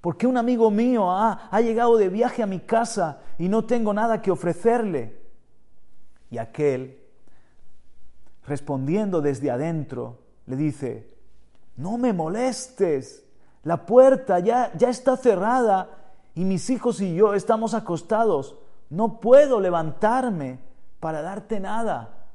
[0.02, 4.24] Porque un amigo mío ha, llegado de viaje a mi casa y no tengo nada
[4.24, 5.16] que ofrecerle.
[6.32, 7.04] Y aquel,
[8.48, 11.08] respondiendo desde adentro, le dice,
[11.78, 13.24] no me molestes,
[13.62, 15.99] la puerta ya, ya está cerrada
[16.40, 18.56] y mis hijos y yo estamos acostados.
[18.90, 20.60] No puedo levantarme
[21.02, 22.30] para darte nada.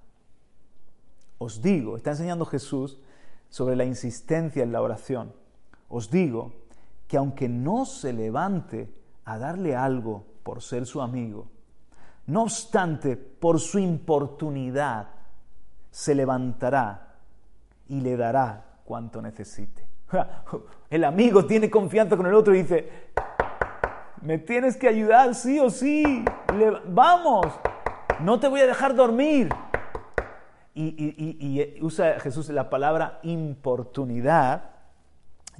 [1.39, 3.01] Os digo, está enseñando Jesús
[3.49, 5.33] sobre la insistencia en la oración.
[5.89, 6.53] Os digo
[7.09, 11.49] que aunque no se levante a darle algo por ser su amigo,
[12.27, 15.09] no obstante, por su importunidad,
[15.91, 17.15] se levantará
[17.89, 19.87] y le dará cuanto necesite.
[20.91, 23.13] El amigo tiene confianza con el otro y dice,
[24.25, 26.25] me tienes que ayudar sí o sí,
[26.87, 27.47] vamos,
[28.21, 29.51] no te voy a dejar dormir.
[30.75, 34.71] Y, usa Jesús la palabra importunidad,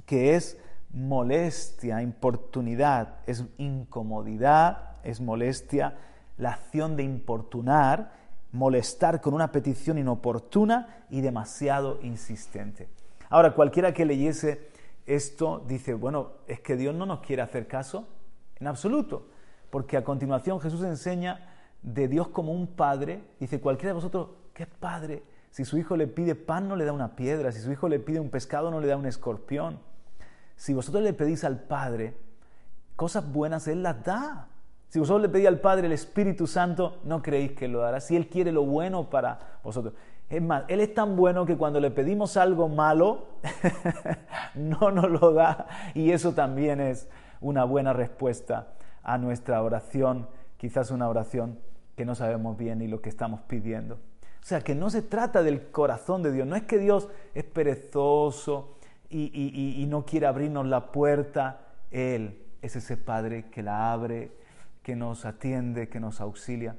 [0.05, 5.97] que es molestia, importunidad, es incomodidad, es molestia,
[6.37, 8.13] la acción de importunar,
[8.51, 12.89] molestar con una petición inoportuna y demasiado insistente.
[13.29, 14.69] Ahora, cualquiera que leyese
[15.05, 18.07] esto dice, bueno, es que Dios no nos quiere hacer caso
[18.59, 19.27] en absoluto,
[19.69, 21.49] porque a continuación Jesús enseña
[21.81, 25.23] de Dios como un padre, dice, cualquiera de vosotros, ¿qué padre?
[25.51, 27.99] Si su hijo le pide pan, no le da una piedra, si su hijo le
[27.99, 29.79] pide un pescado, no le da un escorpión.
[30.55, 32.17] Si vosotros le pedís al Padre
[32.95, 34.47] cosas buenas, Él las da.
[34.89, 37.99] Si vosotros le pedís al Padre el Espíritu Santo, no creéis que lo dará.
[37.99, 39.93] Si Él quiere lo bueno para vosotros.
[40.29, 43.27] Es más, Él es tan bueno que cuando le pedimos algo malo,
[44.55, 45.67] no nos lo da.
[45.93, 47.07] Y eso también es
[47.45, 48.69] una buena respuesta
[49.03, 50.27] a nuestra oración,
[50.57, 51.59] quizás una oración
[51.95, 53.95] que no sabemos bien ni lo que estamos pidiendo.
[53.95, 57.43] O sea, que no se trata del corazón de Dios, no es que Dios es
[57.43, 58.77] perezoso
[59.09, 64.31] y, y no quiere abrirnos la puerta, Él es ese Padre que la abre,
[64.81, 66.75] que nos atiende, que nos auxilia.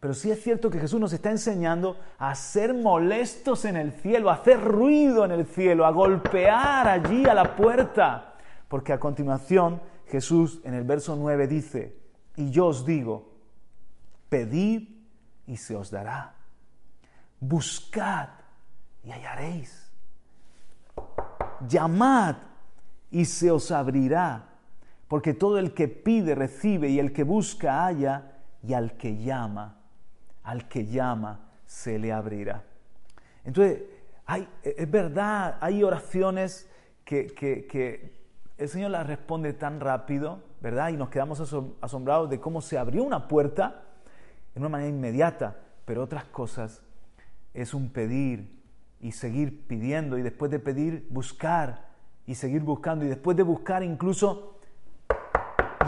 [0.00, 4.30] Pero sí es cierto que Jesús nos está enseñando a ser molestos en el cielo,
[4.30, 8.34] a hacer ruido en el cielo, a golpear allí a la puerta.
[8.68, 11.96] Porque a continuación Jesús en el verso 9 dice,
[12.36, 13.32] y yo os digo,
[14.28, 14.88] pedid
[15.46, 16.34] y se os dará.
[17.40, 18.28] Buscad
[19.02, 19.90] y hallaréis.
[21.68, 22.36] Llamad
[23.10, 24.50] y se os abrirá.
[25.08, 29.78] Porque todo el que pide recibe y el que busca halla y al que llama,
[30.42, 32.64] al que llama se le abrirá.
[33.44, 33.82] Entonces,
[34.62, 36.68] es verdad, hay oraciones
[37.04, 38.15] que, que
[38.58, 40.88] el Señor las responde tan rápido, ¿verdad?
[40.88, 41.40] Y nos quedamos
[41.80, 43.82] asombrados de cómo se abrió una puerta
[44.54, 46.82] en una manera inmediata, pero otras cosas
[47.52, 48.56] es un pedir
[49.00, 51.86] y seguir pidiendo y después de pedir buscar
[52.26, 54.58] y seguir buscando y después de buscar incluso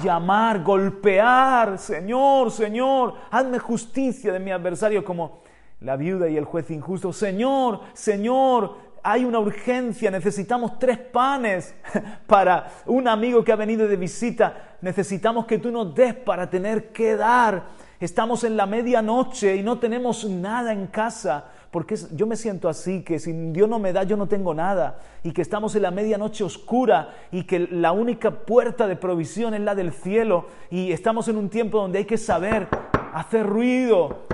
[0.02, 5.42] llamar, golpear, Señor, Señor, hazme justicia de mi adversario como
[5.80, 8.76] la viuda y el juez injusto, Señor, Señor,
[9.10, 11.74] hay una urgencia, necesitamos tres panes
[12.26, 16.92] para un amigo que ha venido de visita, necesitamos que tú nos des para tener
[16.92, 17.68] que dar.
[18.00, 23.02] Estamos en la medianoche y no tenemos nada en casa, porque yo me siento así,
[23.02, 25.90] que si Dios no me da, yo no tengo nada, y que estamos en la
[25.90, 31.28] medianoche oscura y que la única puerta de provisión es la del cielo, y estamos
[31.28, 32.68] en un tiempo donde hay que saber
[33.14, 34.26] hacer ruido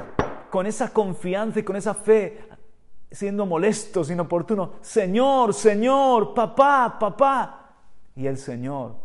[0.51, 2.54] con esa confianza y con esa fe,
[3.14, 7.77] siendo molestos, inoportunos, Señor, Señor, papá, papá.
[8.16, 8.96] Y el Señor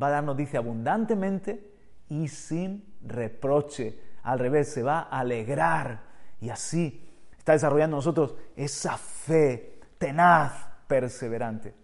[0.00, 1.74] va a darnos, dice, abundantemente
[2.08, 3.98] y sin reproche.
[4.24, 6.02] Al revés, se va a alegrar
[6.40, 11.74] y así está desarrollando nosotros esa fe tenaz, perseverante.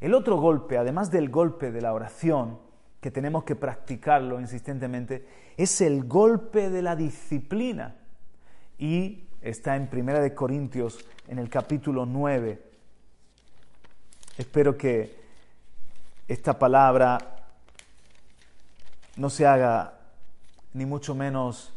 [0.00, 2.58] El otro golpe, además del golpe de la oración,
[3.00, 7.96] que tenemos que practicarlo insistentemente, es el golpe de la disciplina.
[8.78, 12.62] Y está en Primera de Corintios, en el capítulo 9.
[14.38, 15.14] Espero que
[16.26, 17.18] esta palabra
[19.16, 19.98] no se haga
[20.72, 21.74] ni mucho menos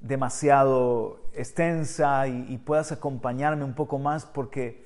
[0.00, 4.84] demasiado extensa y, puedas acompañarme un poco más porque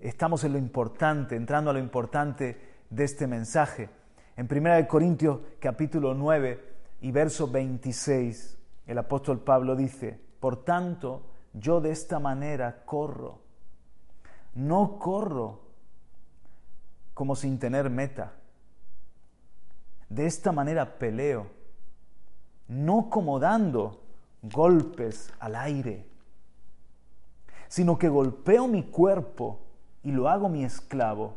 [0.00, 3.88] estamos en lo importante, entrando a lo importante de este mensaje.
[4.36, 6.60] En Primera de Corintios capítulo 9
[7.02, 13.40] y verso 26, el apóstol Pablo dice, por tanto, yo de esta manera corro.
[14.54, 15.60] No corro
[17.14, 18.32] como sin tener meta.
[20.08, 21.46] De esta manera peleo,
[22.68, 24.02] no como dando
[24.42, 26.06] golpes al aire,
[27.68, 29.60] sino que golpeo mi cuerpo
[30.02, 31.36] y lo hago mi esclavo,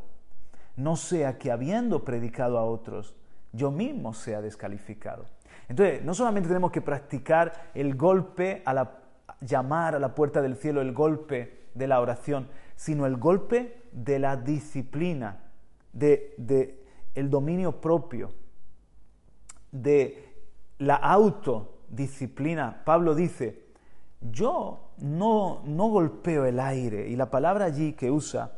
[0.75, 3.15] no sea que habiendo predicado a otros,
[3.53, 5.25] yo mismo sea descalificado.
[5.69, 9.04] Entonces, no solamente tenemos que practicar el golpe a la
[9.41, 14.19] llamar a la puerta del cielo el golpe de la oración, sino el golpe de
[14.19, 15.43] la disciplina,
[15.93, 18.33] de, el dominio propio,
[19.71, 20.33] de
[20.79, 22.83] la autodisciplina.
[22.85, 23.63] Pablo dice,
[24.21, 28.51] yo no, no golpeo el aire, y la palabra allí que usa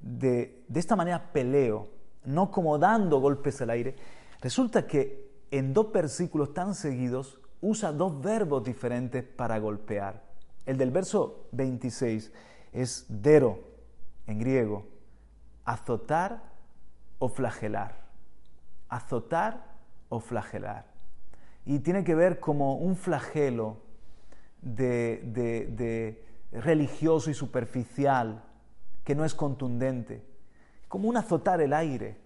[0.00, 1.88] de, de esta manera peleo,
[2.24, 3.96] no como dando golpes al aire,
[4.40, 10.22] resulta que en dos versículos tan seguidos usa dos verbos diferentes para golpear.
[10.66, 12.30] El del verso 26
[12.72, 13.60] es dero
[14.26, 14.86] en griego,
[15.64, 16.42] azotar
[17.18, 18.02] o flagelar.
[18.88, 19.64] Azotar
[20.10, 20.84] o flagelar.
[21.64, 23.78] Y tiene que ver como un flagelo
[24.60, 28.44] de, de religioso y superficial
[29.04, 30.22] que no es contundente.
[30.88, 32.20] Como un azotar el aire.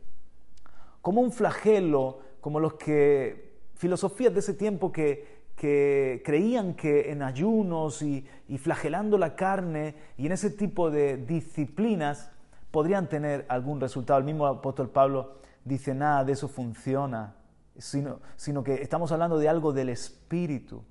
[1.00, 3.45] como un flagelo, como los que,
[3.76, 8.26] filosofías de ese tiempo que, creían que en ayunos y,
[8.58, 12.30] flagelando la carne y en ese tipo de disciplinas
[12.70, 14.18] podrían tener algún resultado.
[14.18, 17.36] El mismo apóstol Pablo dice, nada de eso funciona,
[17.78, 20.82] sino que estamos hablando de algo del espíritu.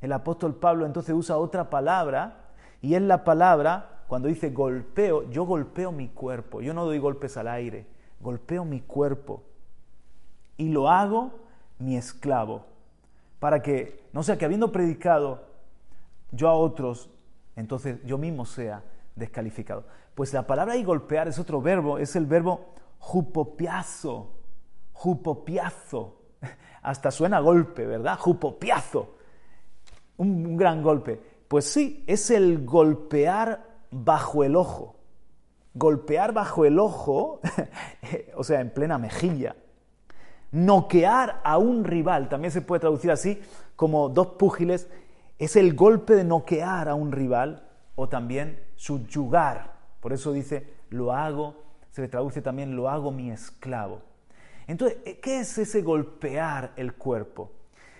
[0.00, 5.44] El apóstol Pablo entonces usa otra palabra y es la palabra cuando dice golpeo, yo
[5.44, 7.86] golpeo mi cuerpo, yo no doy golpes al aire,
[8.20, 9.42] golpeo mi cuerpo
[10.56, 11.41] y lo hago
[11.84, 12.66] mi esclavo,
[13.38, 15.42] para que, no sea que habiendo predicado
[16.30, 17.10] yo a otros,
[17.56, 18.82] entonces yo mismo sea
[19.16, 19.84] descalificado.
[20.14, 24.30] Pues la palabra y golpear es otro verbo, es el verbo jupopiazo,
[24.92, 26.18] jupopiazo.
[26.82, 28.18] Hasta suena golpe, ¿verdad?
[28.18, 29.16] Jupopiazo.
[30.18, 31.20] Un, gran golpe.
[31.48, 34.96] Pues sí, es el golpear bajo el ojo.
[35.74, 37.40] Golpear bajo el ojo,
[38.36, 39.56] o sea, en plena mejilla.
[40.52, 43.40] Noquear a un rival, también se puede traducir así,
[43.74, 44.88] como dos púgiles,
[45.38, 49.72] es el golpe de noquear a un rival o también subyugar.
[50.00, 51.56] Por eso dice, lo hago,
[51.90, 54.02] se le traduce también, lo hago mi esclavo.
[54.66, 57.50] Entonces, ¿qué es ese golpear el cuerpo?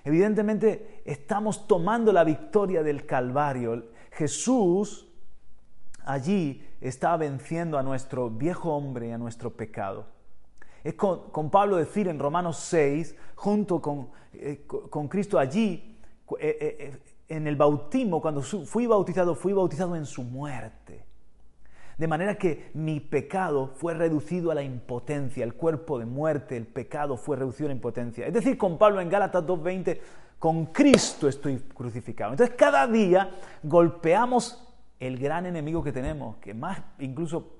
[0.05, 3.91] Evidentemente estamos tomando la victoria del Calvario.
[4.13, 5.09] Jesús
[6.05, 10.07] allí está venciendo a nuestro viejo hombre y a nuestro pecado.
[10.85, 15.99] Es con, Pablo decir en Romanos 6, junto con, eh, con Cristo allí,
[16.41, 21.05] eh, eh, en el bautismo, cuando fui bautizado, fui bautizado en su muerte.
[21.97, 26.66] De manera que mi pecado fue reducido a la impotencia, el cuerpo de muerte, el
[26.66, 28.26] pecado fue reducido a la impotencia.
[28.26, 30.01] Es decir, con Pablo en Gálatas 2.20,
[30.39, 32.33] con Cristo estoy crucificado.
[32.33, 33.30] Entonces cada día
[33.62, 34.68] golpeamos
[34.99, 37.59] el gran enemigo que tenemos, que más incluso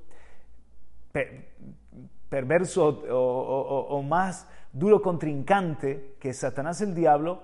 [2.33, 7.43] perverso o, más duro contrincante que Satanás el diablo,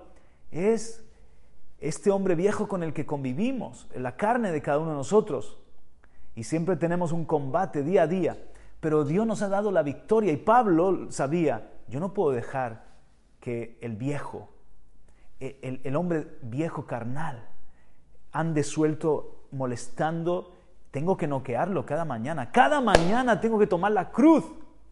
[0.49, 1.05] es
[1.79, 5.59] este hombre viejo con el que convivimos, la carne de cada uno de nosotros.
[6.33, 8.37] Y siempre tenemos un combate día a día,
[8.79, 12.85] pero Dios nos ha dado la victoria y Pablo sabía, yo no puedo dejar
[13.39, 14.49] que el viejo,
[15.39, 17.47] e, el, el hombre viejo carnal,
[18.31, 20.55] ande suelto molestando,
[20.89, 22.51] tengo que noquearlo cada mañana.
[22.51, 24.45] Cada mañana tengo que tomar la cruz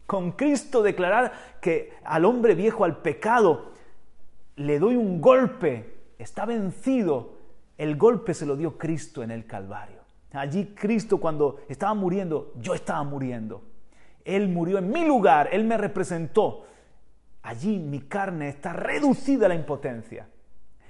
[0.08, 3.72] con Cristo declarar que al hombre viejo, al pecado,
[4.56, 7.36] le doy un golpe, está vencido.
[7.76, 9.98] El golpe se lo dio Cristo en el Calvario.
[10.32, 13.62] Allí Cristo cuando estaba muriendo, yo estaba muriendo.
[14.24, 16.64] Él murió en mi lugar, Él me representó.
[17.42, 20.26] Allí mi carne está reducida a la impotencia.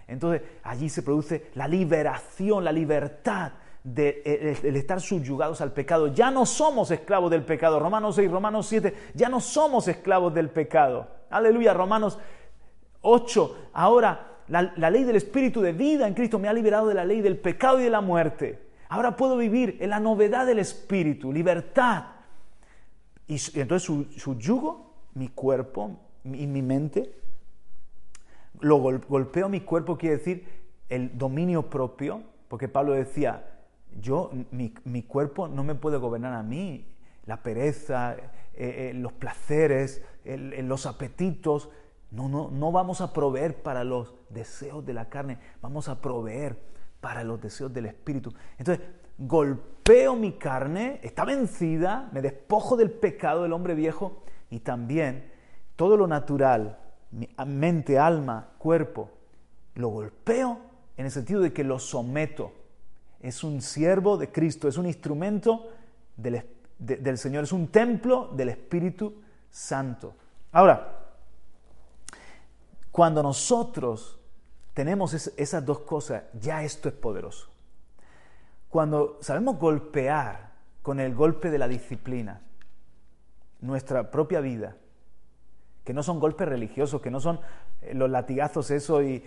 [0.07, 3.51] Entonces allí se produce la liberación, la libertad
[3.95, 4.23] de
[4.63, 6.09] el, estar subyugados al pecado.
[6.09, 7.79] Ya no somos esclavos del pecado.
[7.79, 11.09] Romanos 6, Romanos 7, ya no somos esclavos del pecado.
[11.31, 12.19] Aleluya, Romanos
[13.03, 13.71] 8.
[13.73, 17.21] Ahora la, ley del Espíritu de vida en Cristo me ha liberado de la ley
[17.21, 18.67] del pecado y de la muerte.
[18.89, 22.05] Ahora puedo vivir en la novedad del Espíritu, libertad.
[23.27, 27.15] Y, entonces su, yugo, mi cuerpo y mi mente,
[28.61, 30.47] lo golpeo mi cuerpo, quiere decir
[30.89, 33.48] el dominio propio, porque Pablo decía,
[34.01, 36.87] yo, mi, cuerpo no me puede gobernar a mí.
[37.27, 41.71] La pereza, eh, eh, los placeres, los apetitos.
[42.11, 46.59] No, no, no vamos a proveer para los deseos de la carne, vamos a proveer
[47.01, 48.33] para los deseos del espíritu.
[48.57, 48.87] Entonces,
[49.19, 55.31] golpeo mi carne, está vencida, me despojo del pecado del hombre viejo y también
[55.77, 56.79] todo lo natural,
[57.47, 59.11] mente, alma, cuerpo,
[59.75, 60.59] lo golpeo
[60.97, 62.53] en el sentido de que lo someto
[63.21, 65.69] es un siervo de Cristo, es un instrumento
[66.17, 70.15] del, Señor, es un templo del Espíritu Santo.
[70.53, 70.97] Ahora,
[72.91, 74.19] cuando nosotros
[74.75, 77.49] tenemos esas dos cosas, ya esto es poderoso.
[78.69, 80.53] Cuando sabemos golpear
[80.83, 82.41] con el golpe de la disciplina
[83.61, 84.77] nuestra propia vida,
[85.85, 87.41] que no son golpes religiosos, que no son
[87.93, 89.23] los latigazos, eso y,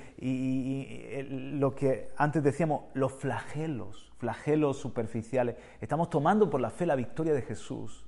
[1.29, 5.55] lo que antes decíamos, los flagelos, flagelos superficiales.
[5.79, 8.05] Estamos tomando por la fe la victoria de Jesús.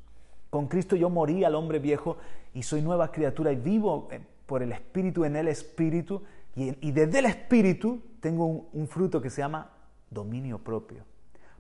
[0.50, 2.18] Con Cristo yo morí al hombre viejo
[2.54, 6.22] y soy nueva criatura y vivo eh, por el Espíritu en el Espíritu
[6.56, 9.72] y, desde el Espíritu tengo un, un fruto que se llama
[10.12, 11.04] dominio propio.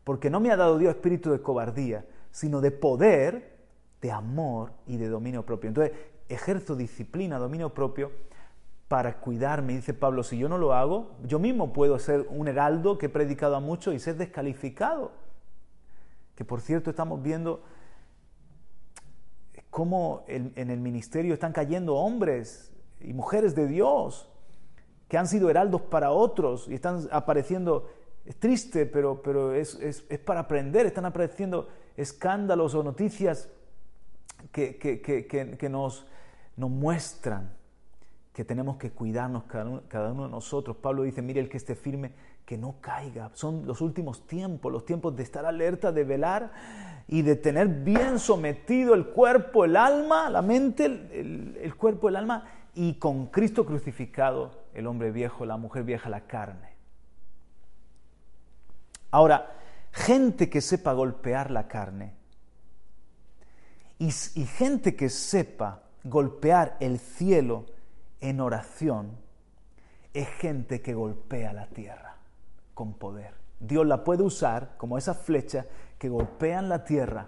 [0.03, 3.57] Porque no me ha dado Dios espíritu de cobardía, sino de poder,
[4.01, 5.69] de amor y de dominio propio.
[5.69, 5.95] Entonces,
[6.29, 8.11] ejerzo disciplina, dominio propio
[8.93, 9.73] para cuidarme.
[9.73, 13.09] Dice Pablo, si yo no lo hago, yo mismo puedo ser un heraldo que he
[13.09, 15.13] predicado a muchos y ser descalificado.
[16.35, 17.63] Que por cierto estamos viendo
[19.71, 22.71] cómo en el ministerio están cayendo hombres
[23.01, 24.29] y mujeres de Dios
[25.07, 27.89] que han sido heraldos para otros y están apareciendo,
[28.27, 31.67] es triste, pero, pero es, es, es para aprender, están apareciendo
[31.97, 33.49] escándalos o noticias
[34.51, 36.05] que, que, que, que nos,
[36.55, 37.62] nos muestran
[38.33, 39.65] que tenemos que cuidarnos cada
[40.11, 40.75] uno, de nosotros.
[40.77, 42.11] Pablo dice, mire el que esté firme,
[42.45, 43.29] que no caiga.
[43.33, 46.51] Son los últimos tiempos, los tiempos de estar alerta, de velar
[47.07, 52.45] y de tener bien sometido el cuerpo, el alma, la mente, el, cuerpo, el alma
[52.73, 56.73] y con Cristo crucificado, el hombre viejo, la mujer vieja, la carne.
[59.11, 59.51] Ahora,
[59.91, 62.15] gente que sepa golpear la carne
[63.99, 67.67] y gente que sepa golpear el cielo
[68.23, 69.17] en oración
[70.13, 72.15] es gente que golpea la tierra
[72.73, 73.33] con poder.
[73.59, 75.65] Dios la puede usar como esa flecha
[75.97, 77.27] que golpean la tierra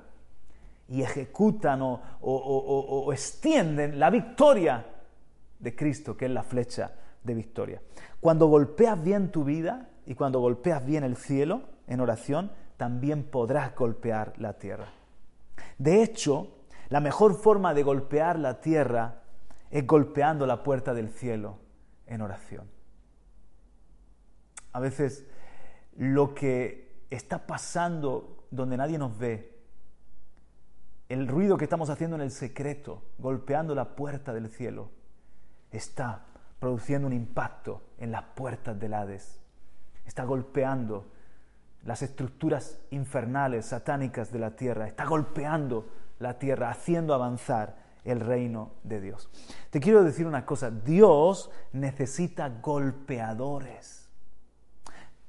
[0.88, 4.86] y ejecutan o, o, extienden la victoria
[5.60, 6.92] de Cristo, que es la flecha
[7.24, 7.82] de victoria.
[8.22, 13.76] Cuando golpeas bien tu vida y cuando golpeas bien el cielo en oración, también podrás
[13.76, 14.88] golpear la tierra.
[15.78, 16.56] De hecho,
[16.88, 19.25] la mejor forma de golpear la tierra
[19.76, 21.58] es golpeando la puerta del cielo
[22.08, 22.66] en oración.
[24.72, 25.28] A veces
[25.98, 29.54] lo que está pasando donde nadie nos ve,
[31.10, 34.92] el ruido que estamos haciendo en el secreto, golpeando la puerta del cielo,
[35.72, 36.26] está
[36.60, 39.42] produciendo un impacto en las puertas del Hades.
[40.06, 41.12] Está golpeando
[41.84, 44.88] las estructuras infernales, satánicas de la tierra.
[44.88, 49.30] Está golpeando la tierra, haciendo avanzar el reino de Dios.
[49.72, 54.10] Te quiero decir una cosa, Dios necesita golpeadores.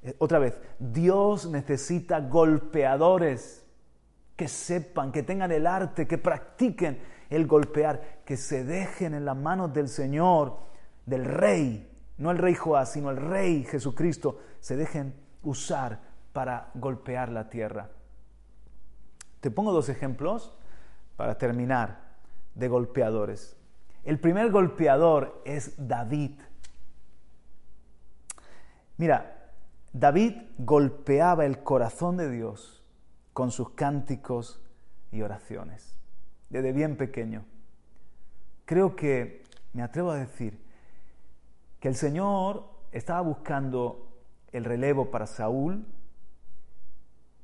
[0.02, 3.66] Eh, otra vez, Dios necesita golpeadores
[4.36, 7.00] que sepan, que tengan el arte, que practiquen
[7.30, 10.58] el golpear, que se dejen en las manos del Señor,
[11.06, 16.00] del Rey, no el Rey Joás, sino el Rey Jesucristo, se dejen usar
[16.32, 17.88] para golpear la tierra.
[19.40, 20.54] Te pongo dos ejemplos
[21.16, 22.05] para terminar
[22.56, 23.56] de golpeadores.
[24.04, 26.32] El primer golpeador es David.
[28.96, 29.52] Mira,
[29.92, 32.84] David golpeaba el corazón de Dios
[33.32, 34.60] con sus cánticos
[35.12, 35.96] y oraciones
[36.48, 37.44] desde bien pequeño.
[38.64, 39.42] Creo que
[39.72, 40.58] me atrevo a decir
[41.80, 44.08] que el Señor estaba buscando
[44.52, 45.86] el relevo para Saúl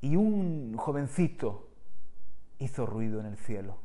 [0.00, 1.68] y un jovencito
[2.58, 3.81] hizo ruido en el cielo.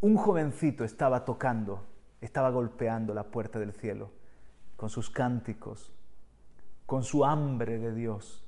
[0.00, 1.84] Un jovencito estaba tocando,
[2.20, 4.10] estaba golpeando la puerta del cielo
[4.76, 5.92] con sus cánticos,
[6.86, 8.42] con su hambre de Dios,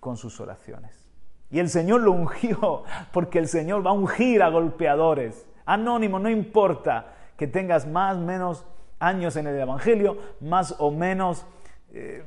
[0.00, 1.08] con sus oraciones.
[1.50, 2.82] Y el Señor lo ungió,
[3.12, 5.46] porque el Señor va a ungir a golpeadores.
[5.64, 8.66] Anónimo, no importa que tengas más o menos
[8.98, 11.46] años en el Evangelio, más o menos
[11.92, 12.24] eh,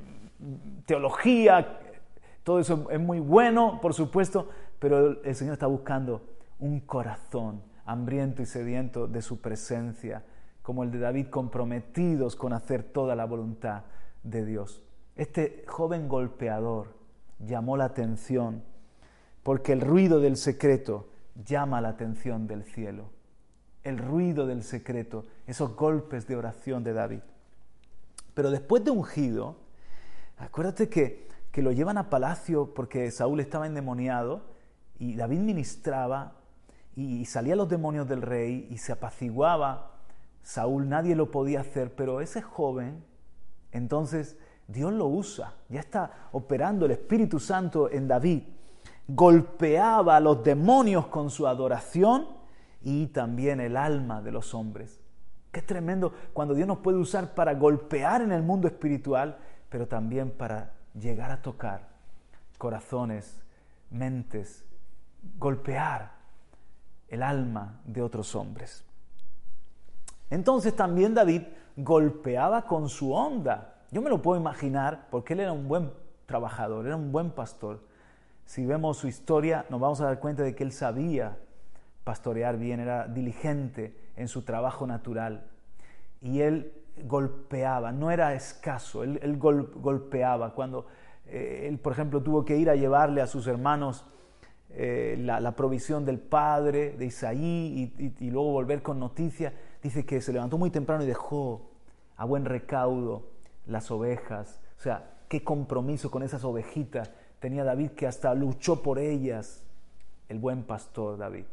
[0.85, 1.79] teología,
[2.43, 4.47] todo eso es muy bueno, por supuesto,
[4.79, 6.21] pero el Señor está buscando
[6.59, 7.61] un corazón
[7.91, 10.23] hambriento y sediento de su presencia,
[10.61, 13.83] como el de David, comprometidos con hacer toda la voluntad
[14.23, 14.83] de Dios.
[15.15, 16.95] Este joven golpeador
[17.39, 18.63] llamó la atención
[19.43, 21.09] porque el ruido del secreto
[21.45, 23.09] llama la atención del cielo.
[23.83, 27.21] El ruido del secreto, esos golpes de oración de David.
[28.33, 29.57] Pero después de ungido,
[30.37, 34.41] acuérdate que, que lo llevan a palacio porque Saúl estaba endemoniado
[34.99, 36.40] y David ministraba
[36.95, 39.91] y salían los demonios del rey y se apaciguaba.
[40.43, 43.03] Saúl nadie lo podía hacer, pero ese joven,
[43.71, 44.37] entonces
[44.67, 48.43] Dios lo usa, ya está operando el Espíritu Santo en David
[49.15, 52.27] golpeaba a los demonios con su adoración
[52.81, 54.99] y también el alma de los hombres.
[55.51, 59.37] Qué tremendo cuando Dios nos puede usar para golpear en el mundo espiritual,
[59.69, 61.89] pero también para llegar a tocar
[62.57, 63.39] corazones,
[63.89, 64.63] mentes,
[65.37, 66.20] golpear
[67.11, 68.83] el alma de otros hombres.
[70.31, 71.43] Entonces también David
[71.77, 73.75] golpeaba con su onda.
[73.91, 75.91] Yo me lo puedo imaginar porque él era un buen
[76.25, 77.91] trabajador, era un buen pastor
[78.51, 81.37] si vemos su historia, nos vamos a dar cuenta de que él sabía
[82.03, 85.45] pastorear bien, era diligente en su trabajo natural.
[86.21, 86.73] Y él
[87.05, 90.53] golpeaba, no era escaso, él, golpeaba.
[90.53, 90.85] Cuando
[91.27, 94.05] eh, él, por ejemplo, tuvo que ir a llevarle a sus hermanos
[94.73, 99.53] eh, la, provisión del padre de Isaí y, luego volver con noticias,
[99.83, 101.69] dice que se levantó muy temprano y dejó
[102.15, 103.23] a buen recaudo
[103.65, 104.61] las ovejas.
[104.77, 109.63] O sea, qué compromiso con esas ovejitas tenía David que hasta luchó por ellas,
[110.29, 111.45] el buen pastor David.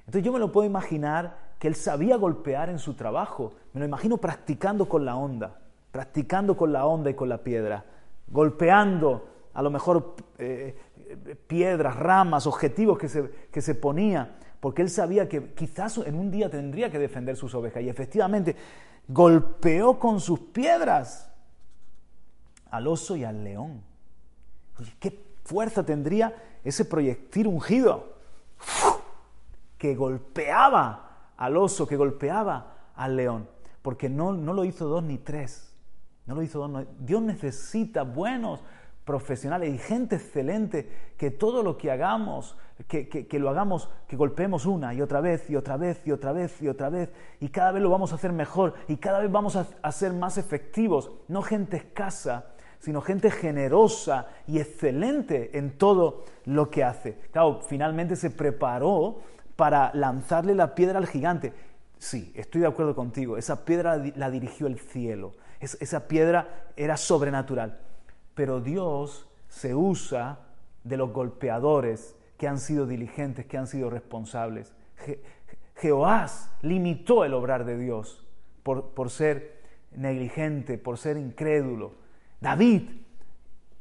[0.00, 3.52] Entonces yo me lo puedo imaginar que él sabía golpear en su trabajo.
[3.72, 5.58] Me lo imagino practicando con la onda,
[5.90, 7.84] practicando con la onda y con la piedra,
[8.28, 10.76] golpeando a lo mejor eh,
[11.46, 16.30] piedras, ramas, objetivos que se, que se ponía, porque él sabía que quizás en un
[16.30, 17.82] día tendría que defender sus ovejas.
[17.82, 18.56] Y efectivamente
[19.08, 21.30] golpeó con sus piedras
[22.70, 23.82] al oso y al león.
[24.98, 26.34] ¿Qué fuerza tendría
[26.64, 28.14] ese proyectil ungido
[29.78, 33.48] que golpeaba al oso, que golpeaba al león?
[33.82, 35.74] Porque no, no lo hizo dos ni tres.
[36.26, 36.86] No lo hizo.
[36.98, 38.60] Dios necesita buenos
[39.04, 42.56] profesionales y gente excelente que todo lo que hagamos,
[42.88, 46.32] que, que, lo hagamos, que golpeemos una y otra vez y otra vez y otra
[46.32, 49.30] vez y otra vez y cada vez lo vamos a hacer mejor y cada vez
[49.30, 52.50] vamos a, a ser más efectivos, no gente escasa
[52.84, 57.14] sino gente generosa y excelente en todo lo que hace.
[57.32, 59.20] Claro, finalmente se preparó
[59.56, 61.54] para lanzarle la piedra al gigante.
[61.98, 67.78] Sí, estoy de acuerdo contigo, esa piedra la dirigió el cielo, esa piedra era sobrenatural,
[68.34, 70.40] pero Dios se usa
[70.82, 74.74] de los golpeadores que han sido diligentes, que han sido responsables.
[75.76, 78.26] Jehoás limitó el obrar de Dios
[78.62, 79.62] por, por ser
[79.92, 81.92] negligente, por ser incrédulo,
[82.44, 82.90] David,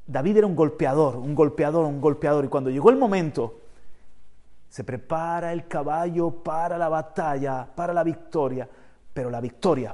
[0.08, 2.46] David era un golpeador, un golpeador, un golpeador.
[2.46, 3.60] Y cuando llegó el momento,
[4.70, 8.70] se prepara el caballo para la batalla, para la victoria.
[9.14, 9.94] Pero la victoria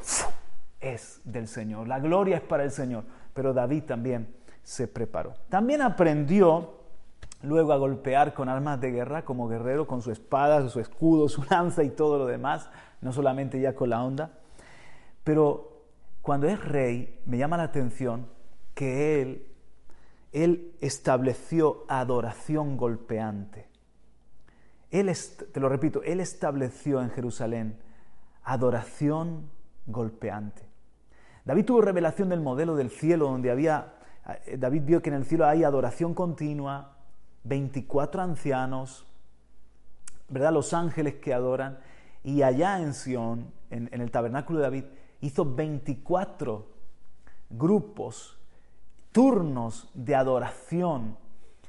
[0.80, 3.06] es del Señor, la gloria es para el Señor.
[3.34, 5.34] Pero David también se preparó.
[5.50, 6.80] También aprendió
[7.42, 11.44] luego a golpear con armas de guerra como guerrero, con su espada, su escudo, su
[11.50, 12.70] lanza y todo lo demás,
[13.02, 14.32] no solamente ya con la onda.
[15.24, 15.84] Pero
[16.22, 18.28] cuando es rey, me llama la atención
[18.74, 19.48] que él,
[20.32, 23.68] él estableció adoración golpeante.
[24.92, 25.12] Él,
[25.52, 27.78] te lo repito, él estableció en Jerusalén
[28.44, 29.50] adoración
[29.86, 30.64] golpeante.
[31.46, 33.94] David tuvo revelación del modelo del cielo donde había,
[34.58, 36.98] David vio que en el cielo hay adoración continua,
[37.44, 39.06] 24 ancianos,
[40.30, 40.54] ¿verdad?
[40.54, 41.80] Los ángeles que adoran.
[42.24, 44.84] Y allá en Sión, en, el tabernáculo de David,
[45.22, 46.68] hizo 24
[47.50, 48.38] grupos
[49.12, 51.18] turnos de adoración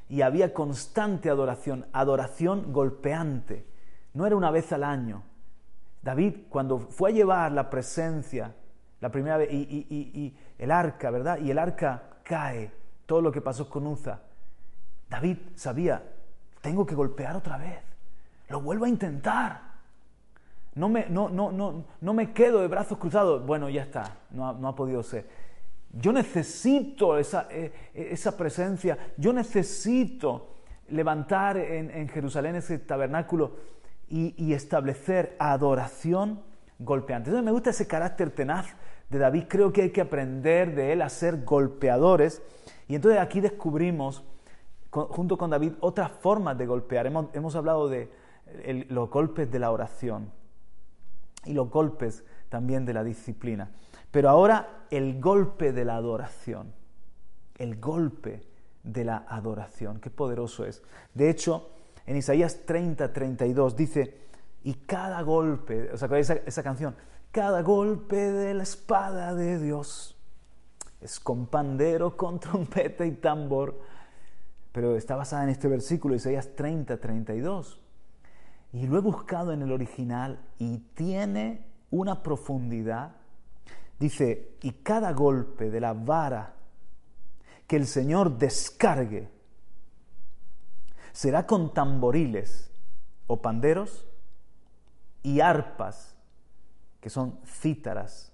[0.09, 3.66] y había constante adoración, adoración golpeante.
[4.12, 5.22] No era una vez al año.
[6.03, 8.55] David, cuando fue a llevar la presencia,
[9.01, 11.38] la primera vez, y, el arca, ¿verdad?
[11.38, 12.70] Y el arca cae,
[13.07, 14.20] todo lo que pasó con Uza.
[15.09, 16.01] David sabía,
[16.61, 17.81] tengo que golpear otra vez,
[18.49, 19.62] lo vuelvo a intentar.
[20.76, 23.45] No me, no, no, no, no me quedo de brazos cruzados.
[23.45, 25.26] Bueno, ya está, no no ha podido ser.
[25.93, 30.55] Yo necesito esa, eh, esa presencia, yo necesito
[30.89, 33.57] levantar en, Jerusalén ese tabernáculo
[34.09, 36.43] y, establecer adoración
[36.78, 37.31] golpeante.
[37.31, 38.66] Entonces me gusta ese carácter tenaz
[39.11, 42.42] de David, creo que hay que aprender de él a ser golpeadores.
[42.88, 44.24] Y entonces aquí descubrimos,
[44.90, 47.06] junto con David, otras formas de golpear.
[47.06, 48.08] Hemos, hablado de
[48.88, 50.32] los golpes de la oración
[51.44, 53.70] y los golpes también de la disciplina.
[54.12, 56.72] Pero ahora el golpe de la adoración,
[57.58, 58.42] el golpe
[58.84, 60.82] de la adoración, qué poderoso es.
[61.14, 61.70] De hecho,
[62.06, 64.20] en Isaías 30, 32 dice,
[64.62, 66.94] y cada golpe, ¿os acordáis esa, esa canción?
[67.31, 70.16] Cada golpe de la espada de Dios
[71.01, 73.81] es con pandero, con trompeta y tambor.
[74.72, 77.81] Pero está basada en este versículo, Isaías 30, 32.
[78.72, 83.20] Y lo he buscado en el original y tiene una profundidad
[84.01, 86.55] Dice, y cada golpe de la vara
[87.66, 89.28] que el Señor descargue
[91.12, 92.72] será con tamboriles
[93.26, 94.07] o panderos
[95.22, 96.09] y arpas,
[97.01, 98.32] que son cítaras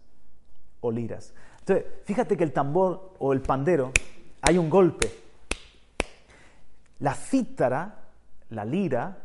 [0.81, 1.35] o liras.
[1.61, 3.93] Entonces, fíjate que el tambor o el pandero
[4.43, 5.11] hay un golpe.
[7.01, 8.05] La cítara,
[8.51, 9.19] la lira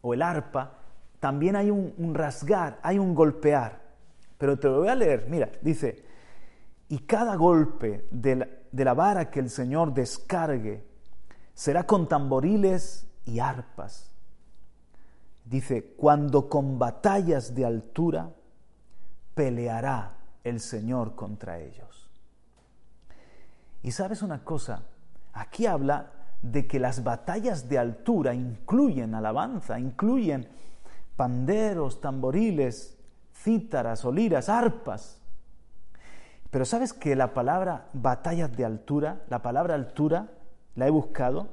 [0.00, 0.78] o el arpa,
[1.20, 3.80] también hay un, rasgar, hay un golpear.
[4.36, 5.26] Pero te lo voy a leer.
[5.28, 6.04] Mira, dice,
[6.88, 10.84] y cada golpe de la, vara que el Señor descargue
[11.54, 14.10] será con tamboriles y arpas.
[15.44, 18.30] Dice, cuando con batallas de altura
[19.38, 22.10] peleará el Señor contra ellos.
[23.84, 24.82] Y sabes una cosa,
[25.32, 26.10] aquí habla
[26.42, 30.48] de que las batallas de altura incluyen alabanza, incluyen
[31.14, 32.98] panderos, tamboriles,
[33.32, 35.20] cítaras o liras, arpas.
[36.50, 40.32] Pero sabes que la palabra batallas de altura, la palabra altura,
[40.74, 41.50] la he buscado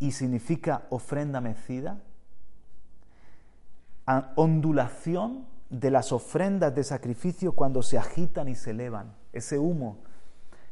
[0.00, 2.00] y significa ofrenda mecida.
[4.34, 9.96] ondulación de las ofrendas de sacrificio cuando se agitan y se elevan, ese humo,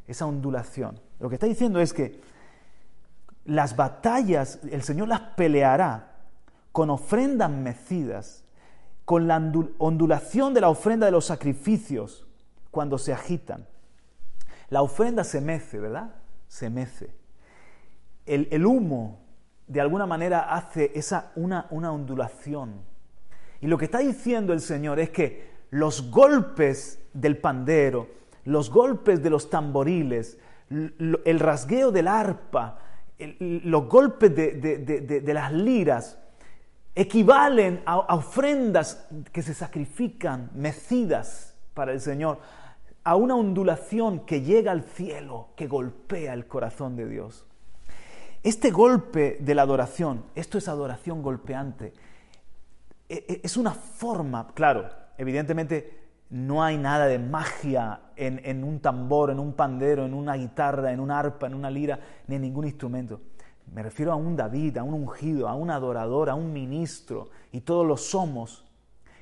[0.06, 1.00] esa ondulación.
[1.18, 2.20] Lo que está diciendo es que
[3.46, 6.12] las batallas el Señor las peleará
[6.70, 8.44] con ofrendas mecidas,
[9.06, 9.38] con la
[9.78, 12.26] ondulación de la ofrenda de los sacrificios
[12.70, 13.66] cuando se agitan.
[14.68, 16.14] La ofrenda se mece, ¿verdad?
[16.46, 17.10] Se mece.
[18.26, 19.18] El, humo,
[19.66, 22.89] de alguna manera, hace esa, una, una ondulación.
[23.60, 28.08] Y lo que está diciendo el Señor es que los golpes del pandero,
[28.44, 30.38] los golpes de los tamboriles,
[30.70, 32.78] el rasgueo del arpa,
[33.38, 36.18] los golpes de, las liras
[36.94, 42.38] equivalen a, ofrendas que se sacrifican, mecidas para el Señor,
[43.04, 47.46] a una ondulación que llega al cielo, que golpea el corazón de Dios.
[48.42, 51.92] Este golpe de la adoración, esto es adoración golpeante,
[53.10, 54.88] es una forma, claro,
[55.18, 56.00] evidentemente
[56.30, 61.00] no hay nada de magia en, un tambor, en un pandero, en una guitarra, en
[61.00, 61.98] un arpa, en una lira,
[62.28, 63.20] ni en ningún instrumento.
[63.72, 67.62] Me refiero a un David, a un ungido, a un adorador, a un ministro, y
[67.62, 68.64] todos lo somos,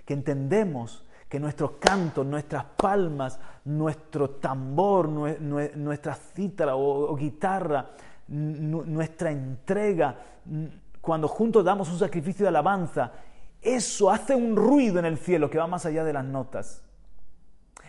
[0.04, 7.90] que entendemos que nuestros cantos, nuestras palmas, nuestro tambor, nuestra cítara o, guitarra,
[8.28, 10.16] nuestra entrega,
[11.00, 13.12] cuando juntos damos un sacrificio de alabanza,
[13.74, 16.84] eso hace un ruido en el cielo que va más allá de las notas.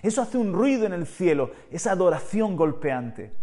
[0.02, 3.34] Eso hace un ruido en el cielo, esa adoración golpeante.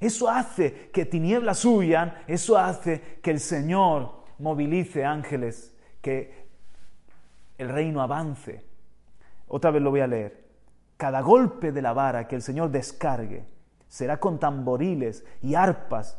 [0.00, 6.44] Eso hace que tinieblas huyan, eso hace que el Señor movilice ángeles, que
[7.56, 8.64] el reino avance.
[9.46, 10.44] Otra vez lo voy a leer.
[10.96, 13.44] Cada golpe de la vara que el Señor descargue
[13.88, 16.18] será con tamboriles y arpas,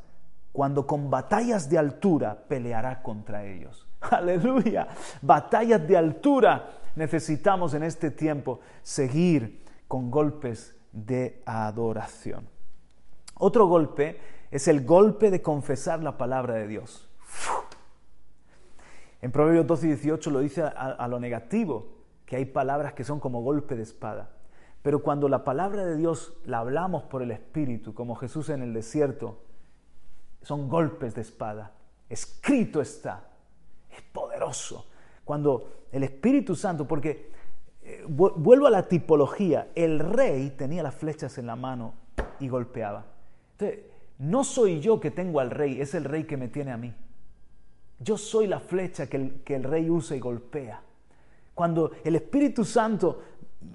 [0.54, 3.85] cuando con batallas de altura peleará contra ellos.
[4.10, 4.88] Aleluya,
[5.22, 12.48] batallas de altura necesitamos en este tiempo seguir con golpes de adoración.
[13.36, 14.20] Otro golpe
[14.50, 17.10] es el golpe de confesar la palabra de Dios.
[19.22, 21.88] En Proverbios 12 y 18 lo dice a, lo negativo,
[22.26, 24.30] que hay palabras que son como golpe de espada.
[24.82, 28.74] Pero cuando la palabra de Dios la hablamos por el Espíritu, como Jesús en el
[28.74, 29.42] desierto,
[30.42, 31.72] son golpes de espada.
[32.08, 33.35] Escrito está.
[33.96, 34.88] Es poderoso.
[35.24, 37.32] Cuando el Espíritu Santo, porque
[37.84, 41.94] eh, vuelvo a la tipología, el rey tenía las flechas en la mano
[42.40, 43.06] y golpeaba.
[43.54, 43.86] Entonces,
[44.20, 46.94] no soy yo que tengo al rey, es el rey que me tiene a mí.
[48.00, 50.82] Yo soy la flecha que el, que el rey usa y golpea.
[51.54, 53.22] Cuando el Espíritu Santo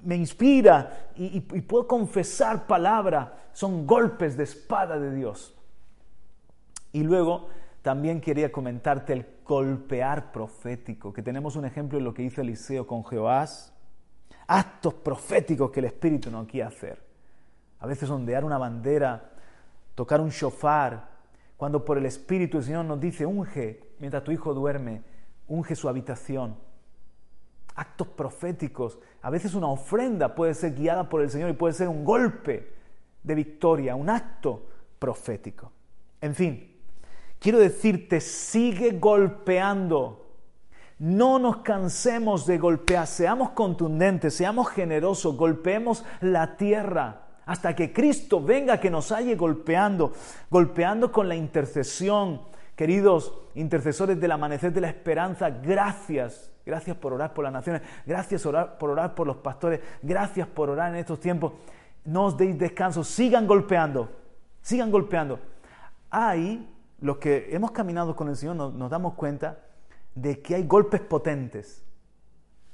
[0.05, 5.55] me inspira y, y, puedo confesar palabra, son golpes de espada de Dios.
[6.93, 7.49] Y luego
[7.83, 12.87] también quería comentarte el golpear profético, que tenemos un ejemplo en lo que hizo Eliseo
[12.87, 13.72] con Jehoás,
[14.47, 17.03] actos proféticos que el Espíritu no quiere hacer.
[17.78, 19.33] A veces ondear una bandera,
[19.95, 21.09] tocar un shofar,
[21.57, 25.03] cuando por el Espíritu el Señor nos dice, unge mientras tu hijo duerme,
[25.49, 26.57] unge su habitación.
[27.74, 31.89] Actos proféticos, a veces una ofrenda puede ser guiada por el Señor y puede ser
[31.89, 32.72] un golpe
[33.22, 34.66] de victoria, un acto
[34.99, 35.72] profético.
[36.20, 36.70] En fin,
[37.41, 40.18] Quiero decirte, sigue golpeando.
[40.99, 48.43] No nos cansemos de golpear, seamos contundentes, seamos generosos, golpeemos la tierra hasta que Cristo
[48.43, 50.12] venga que nos halle golpeando,
[50.51, 52.43] golpeando con la intercesión.
[52.76, 58.43] Queridos intercesores del amanecer de la esperanza, gracias, gracias por orar por las naciones, gracias
[58.78, 61.55] por orar por los pastores, gracias por orar en estos tiempos.
[62.05, 64.11] No os deis descanso, sigan golpeando,
[64.61, 65.41] sigan golpeando.
[66.11, 66.68] Hay
[67.01, 69.61] los que hemos caminado con el Señor nos, damos cuenta
[70.14, 71.82] de que hay golpes potentes,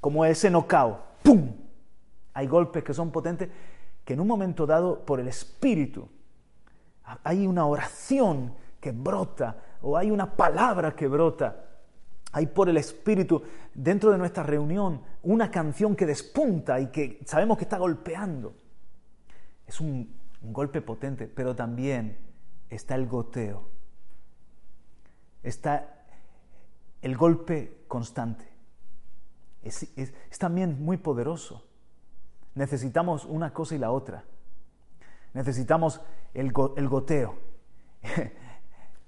[0.01, 1.53] como ese nocao, ¡pum!
[2.33, 3.49] Hay golpes que son potentes
[4.03, 6.07] que en un momento dado por el Espíritu
[7.23, 11.63] hay una oración que brota o hay una palabra que brota.
[12.33, 13.41] Hay por el Espíritu
[13.73, 18.53] dentro de nuestra reunión una canción que despunta y que sabemos que está golpeando.
[19.65, 22.17] Es un golpe potente, pero también
[22.69, 23.76] está el goteo
[25.47, 26.03] está
[27.01, 28.45] el golpe constante.
[29.63, 29.87] Es,
[30.39, 31.65] también muy poderoso.
[32.55, 34.23] Necesitamos una cosa y la otra.
[35.33, 36.01] Necesitamos
[36.33, 37.35] el, goteo.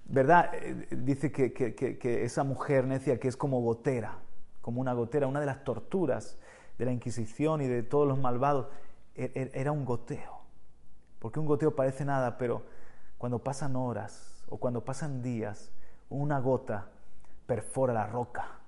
[0.05, 0.51] ¿Verdad?
[0.53, 4.19] Eh, dice que, que, esa mujer necia que es como gotera,
[4.61, 6.37] como una gotera, una de las torturas
[6.77, 8.67] de la Inquisición y de todos los malvados,
[9.15, 10.39] e, e, era un goteo.
[11.19, 12.63] Porque un goteo parece nada, pero
[13.17, 15.71] cuando pasan horas o cuando pasan días,
[16.09, 16.89] una gota
[17.45, 18.59] perfora la roca.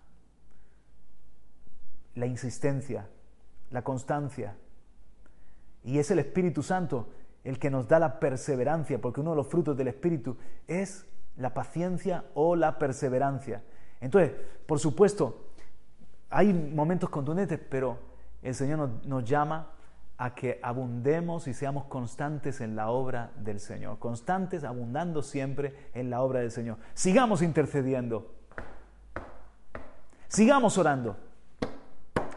[2.15, 3.07] la insistencia,
[3.69, 4.55] la constancia.
[5.83, 7.09] Y es el Espíritu Santo
[7.43, 10.37] el que nos da la perseverancia, porque uno de los frutos del Espíritu
[10.67, 13.63] es la paciencia o la perseverancia.
[13.99, 14.33] Entonces,
[14.67, 15.47] por supuesto,
[16.29, 17.97] hay momentos contundentes, pero
[18.41, 19.71] el Señor nos, llama
[20.21, 26.11] a que abundemos y seamos constantes en la obra del Señor, constantes, abundando siempre en
[26.11, 26.77] la obra del Señor.
[26.93, 28.31] Sigamos intercediendo,
[30.27, 31.17] sigamos orando,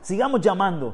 [0.01, 0.93] sigamos llamando,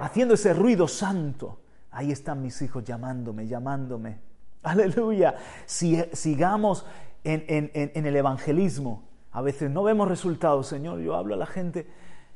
[0.00, 1.58] haciendo ese ruido santo.
[1.90, 4.20] Ahí están mis hijos llamándome, llamándome.
[4.62, 5.34] Aleluya.
[5.66, 6.86] sigamos
[7.24, 9.02] en, en el evangelismo.
[9.32, 11.00] A veces no vemos resultados, Señor.
[11.00, 11.88] Yo hablo a la gente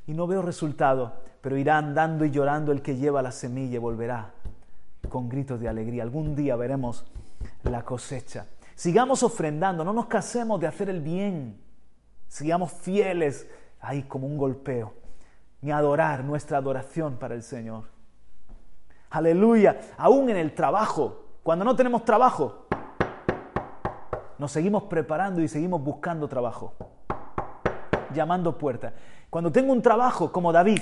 [0.08, 3.78] y no veo resultado, pero irá andando y llorando el que lleva la semilla y
[3.78, 4.32] volverá
[5.08, 6.02] con gritos de alegría.
[6.02, 7.06] Algún día veremos
[7.62, 8.46] la cosecha.
[8.74, 11.62] Sigamos ofrendando, no nos casemos de hacer el bien.
[12.26, 13.48] Sigamos fieles,
[13.80, 14.92] ahí como un golpeo,
[15.60, 17.84] ni adorar nuestra adoración para el Señor.
[19.10, 22.66] Aleluya, aún en el trabajo, cuando no tenemos trabajo,
[24.36, 26.74] nos seguimos preparando y seguimos buscando trabajo,
[28.12, 28.94] llamando puertas.
[29.30, 30.80] Cuando tengo un trabajo como David,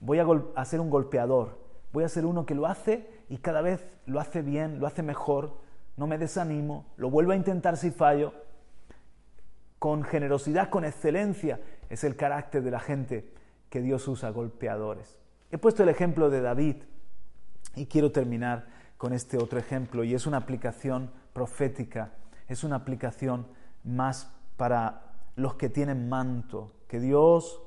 [0.00, 1.58] voy a, ser un golpeador,
[1.92, 5.02] voy a ser uno que lo hace y cada vez lo hace bien, lo hace
[5.02, 5.58] mejor,
[5.96, 8.32] no me desanimo, lo vuelvo a intentar si fallo,
[9.78, 13.32] con generosidad, con excelencia, es el carácter de la gente
[13.70, 15.18] que Dios usa, golpeadores.
[15.50, 16.76] He puesto el ejemplo de David
[17.74, 22.12] y quiero terminar con este otro ejemplo y es una aplicación profética,
[22.48, 23.46] es una aplicación
[23.84, 27.62] más para los que tienen manto, que Dios,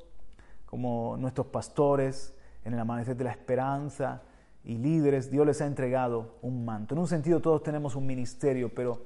[0.71, 4.21] como nuestros pastores, en el amanecer de la esperanza
[4.63, 6.95] y líderes, Dios les ha entregado un manto.
[6.95, 9.01] En un sentido todos tenemos un ministerio, pero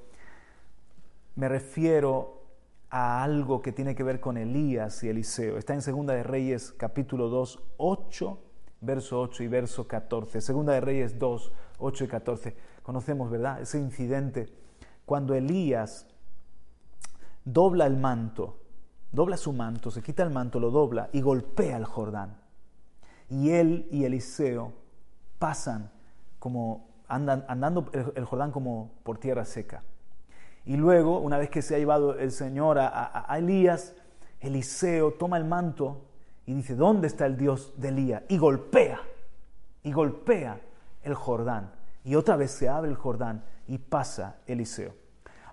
[1.36, 2.44] me refiero
[2.92, 5.58] a algo que tiene que ver con Elías y Eliseo.
[5.58, 8.40] Está en Segunda de Reyes capítulo 2, 8,
[8.82, 10.42] verso 8 y verso 14.
[10.42, 12.56] Segunda de Reyes 2, 8 y 14.
[12.84, 13.60] Conocemos, ¿verdad?
[13.60, 14.54] Ese incidente
[15.04, 16.06] cuando Elías
[17.44, 18.60] dobla el manto,
[19.16, 22.38] dobla su manto, se quita el manto, lo dobla y golpea el Jordán.
[23.30, 24.74] Y él y Eliseo
[25.40, 25.92] pasan
[26.40, 29.84] como andan, andando el, Jordán como por tierra seca.
[30.66, 33.96] Y luego, una vez que se ha llevado el Señor a, a Elías,
[34.40, 36.06] Eliseo toma el manto
[36.46, 38.24] y dice, ¿dónde está el Dios de Elías?
[38.30, 39.00] Y golpea,
[39.84, 40.60] y golpea
[41.04, 41.72] el Jordán.
[42.04, 44.94] Y otra vez se abre el Jordán y pasa Eliseo.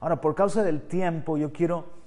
[0.00, 2.01] Ahora, por causa del tiempo, yo quiero,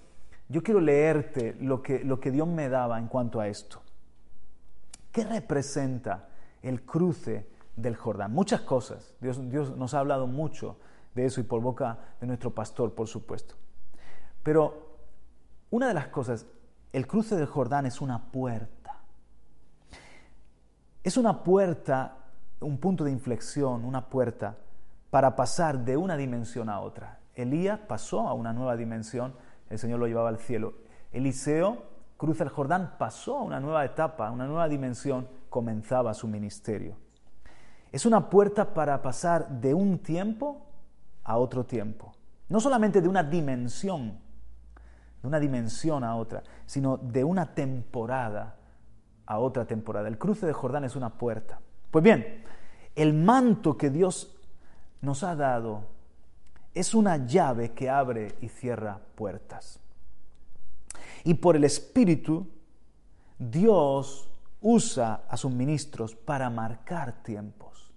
[0.48, 3.82] yo quiero leerte lo que, lo que Dios me daba en cuanto a esto.
[5.12, 6.28] ¿Qué representa
[6.62, 8.34] el cruce del Jordán?
[8.34, 9.16] Muchas cosas.
[9.22, 10.78] Dios, Dios nos ha hablado mucho
[11.16, 13.56] de eso y por boca de nuestro pastor, por supuesto.
[14.44, 14.98] Pero
[15.72, 16.46] una de las cosas,
[16.94, 19.00] el cruce del Jordán es una puerta.
[21.04, 22.18] Es una puerta,
[22.60, 24.58] un punto de inflexión, una puerta
[25.10, 27.20] para pasar de una dimensión a otra.
[27.36, 29.34] Elías pasó a una nueva dimensión,
[29.70, 30.76] el Señor lo llevaba al cielo.
[31.12, 31.84] Eliseo
[32.18, 36.98] cruza el Jordán, pasó a una nueva etapa, a una nueva dimensión, comenzaba su ministerio.
[37.92, 40.66] Es una puerta para pasar de un tiempo
[41.24, 42.14] a otro tiempo.
[42.50, 44.20] No solamente de una dimensión,
[45.22, 48.58] de una dimensión a otra, sino de una temporada
[49.26, 50.08] a otra temporada.
[50.08, 51.60] El cruce de Jordán es una puerta.
[51.90, 52.44] Pues bien,
[52.96, 54.38] el manto que Dios
[55.02, 55.95] nos ha dado
[56.76, 59.80] es una llave que abre y cierra puertas.
[61.24, 62.48] Y por el Espíritu,
[63.40, 64.30] Dios
[64.62, 67.92] usa a sus ministros para marcar tiempos.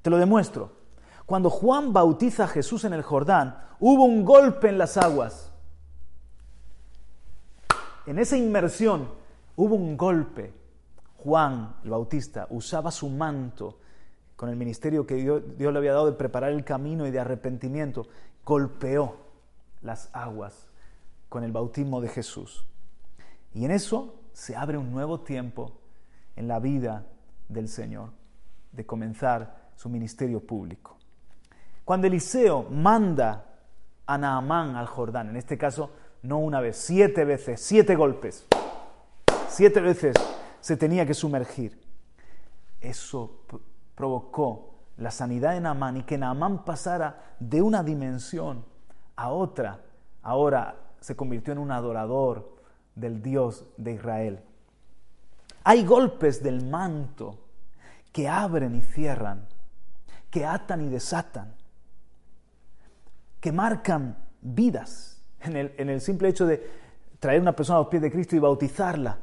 [0.00, 0.84] Te lo demuestro.
[1.26, 5.52] Cuando Juan bautiza a Jesús en el Jordán, hubo un golpe en las aguas.
[8.06, 9.08] En esa inmersión
[9.56, 10.52] hubo un golpe.
[11.16, 13.78] Juan el Bautista usaba su manto
[14.36, 18.06] con el ministerio que Dios, le había dado de preparar el camino y de arrepentimiento,
[18.44, 19.16] golpeó
[19.82, 20.66] las aguas
[21.28, 22.66] con el bautismo de Jesús.
[23.52, 25.78] Y en eso se abre un nuevo tiempo
[26.36, 27.06] en la vida
[27.48, 28.10] del Señor,
[28.72, 30.96] de comenzar su ministerio público.
[31.84, 33.46] Cuando Eliseo manda
[34.06, 35.90] a Naamán al Jordán, en este caso
[36.22, 38.46] no una vez, siete veces, siete golpes,
[39.48, 40.16] siete veces
[40.60, 41.78] se tenía que sumergir.
[42.80, 43.40] Eso
[43.94, 48.64] provocó la sanidad de Naamán y que Naamán pasara de una dimensión
[49.16, 49.80] a otra.
[50.22, 52.56] Ahora se convirtió en un adorador
[52.94, 54.40] del Dios de Israel.
[55.64, 57.38] Hay golpes del manto
[58.12, 59.46] que abren y cierran,
[60.30, 61.54] que atan y desatan,
[63.40, 66.84] que marcan vidas en en el simple hecho de
[67.24, 69.18] traer una persona a los pies de Cristo y bautizarla,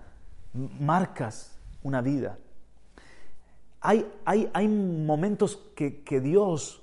[0.54, 2.38] marcas una vida.
[3.82, 6.82] Hay, momentos que, que Dios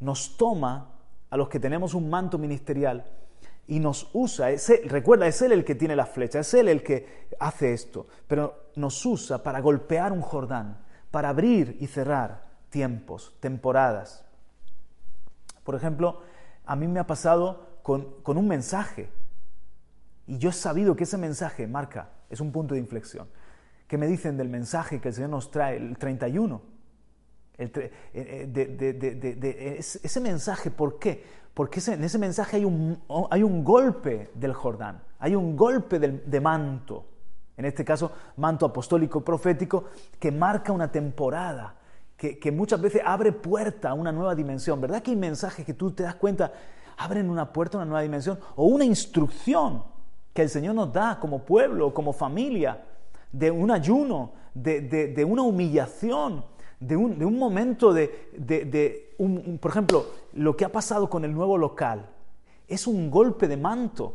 [0.00, 0.90] nos toma
[1.30, 3.04] a los que tenemos un manto ministerial
[3.68, 4.48] y nos usa.
[4.84, 8.70] recuerda, es Él el que tiene la flecha, es Él el que hace esto, pero
[8.74, 10.78] nos usa para golpear un Jordán,
[11.12, 14.24] para abrir y cerrar tiempos, temporadas.
[15.62, 16.22] Por ejemplo,
[16.66, 19.08] a mí me ha pasado con, con un mensaje
[20.26, 23.28] y yo he sabido que ese mensaje marca, es un punto de inflexión.
[23.90, 26.62] ¿Qué me dicen del mensaje que el Señor nos trae el 31?
[27.58, 31.24] Eh, eh, de, ese mensaje, ¿por qué?
[31.52, 36.40] Porque en ese mensaje hay un, hay un golpe del Jordán, hay un golpe de
[36.40, 37.04] manto,
[37.56, 39.86] en este caso manto apostólico profético,
[40.20, 41.74] que marca una temporada,
[42.16, 44.80] que, que, muchas veces abre puerta a una nueva dimensión.
[44.80, 46.52] ¿Verdad que hay mensajes que tú te das cuenta
[46.96, 48.38] abren una puerta a una nueva dimensión?
[48.54, 49.82] O una instrucción
[50.32, 52.84] que el Señor nos da como pueblo, como familia,
[53.32, 56.44] de un ayuno, de, de una humillación,
[56.80, 62.08] de un, momento de, un, por ejemplo, lo que ha pasado con el nuevo local,
[62.66, 64.14] es un golpe de manto,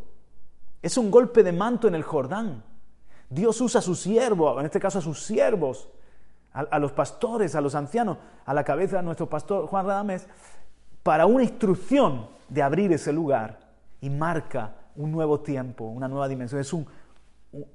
[0.82, 2.64] es un golpe de manto en el Jordán.
[3.30, 5.90] Dios usa a su siervo, en este caso a sus siervos,
[6.54, 10.28] a, los pastores, a los ancianos, a la cabeza de nuestro pastor Juan Radames,
[11.04, 13.60] para una instrucción de abrir ese lugar
[14.02, 16.62] y marca un nuevo tiempo, una nueva dimensión.
[16.62, 16.88] Es un,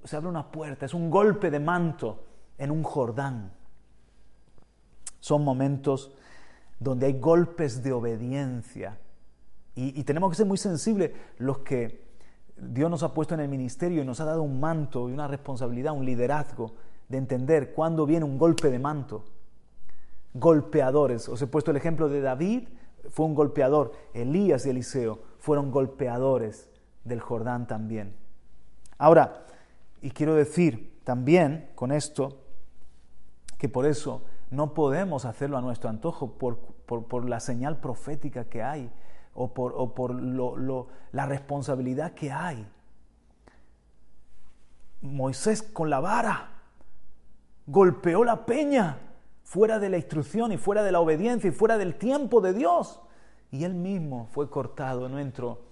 [0.04, 2.24] se abre una puerta, es un golpe de manto
[2.58, 3.52] en un Jordán.
[5.20, 6.14] Son momentos
[6.78, 8.98] donde hay golpes de obediencia.
[9.74, 12.04] Y, tenemos que ser muy sensibles los que
[12.56, 15.26] Dios nos ha puesto en el ministerio y nos ha dado un manto y una
[15.28, 16.72] responsabilidad, un liderazgo
[17.08, 19.24] de entender cuándo viene un golpe de manto.
[20.34, 21.28] Golpeadores.
[21.28, 22.68] Os he puesto el ejemplo de David,
[23.08, 23.92] fue un golpeador.
[24.12, 26.68] Elías y Eliseo fueron golpeadores
[27.04, 28.14] del Jordán también.
[28.98, 29.46] Ahora,
[30.02, 32.40] y quiero decir también con esto
[33.58, 38.90] que por eso no podemos hacerlo a nuestro antojo por, la señal profética que hay
[39.34, 40.12] o por,
[41.12, 42.66] la responsabilidad que hay.
[45.02, 46.48] Moisés con la vara
[47.66, 48.98] golpeó la peña
[49.44, 53.00] fuera de la instrucción y fuera de la obediencia y fuera del tiempo de Dios.
[53.50, 55.69] Y él mismo fue cortado, no entró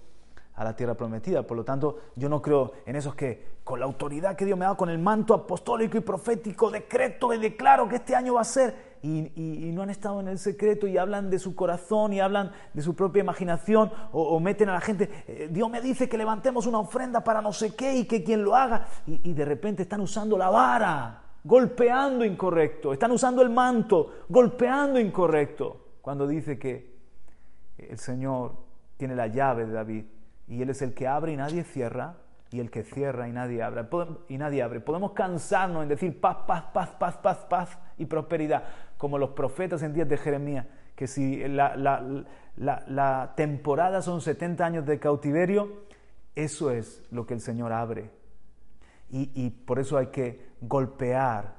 [0.58, 1.44] a la tierra prometida.
[1.44, 4.64] Por lo tanto, yo no creo en esos que con la autoridad que Dios me
[4.64, 8.40] ha dado, con el manto apostólico y profético, decreto y declaro que este año va
[8.40, 12.18] a ser, y, no han estado en el secreto y hablan de su corazón y
[12.18, 16.18] hablan de su propia imaginación o, meten a la gente, eh, Dios me dice que
[16.18, 19.44] levantemos una ofrenda para no sé qué y que quien lo haga, y, y de
[19.44, 26.58] repente están usando la vara, golpeando incorrecto, están usando el manto, golpeando incorrecto, cuando dice
[26.58, 26.98] que
[27.76, 28.56] el Señor
[28.96, 30.04] tiene la llave de David
[30.48, 32.16] y Él es el que abre y nadie cierra,
[32.50, 33.84] y el que cierra y nadie abre.
[34.28, 34.80] Y nadie abre.
[34.80, 38.64] Podemos cansarnos en decir paz, paz, paz, paz, paz, paz y prosperidad,
[38.96, 41.76] como los profetas en días de Jeremías, que si la,
[42.56, 45.84] la, temporada son 70 años de cautiverio,
[46.34, 48.10] eso es lo que el Señor abre.
[49.10, 51.56] Y, y por eso hay que golpear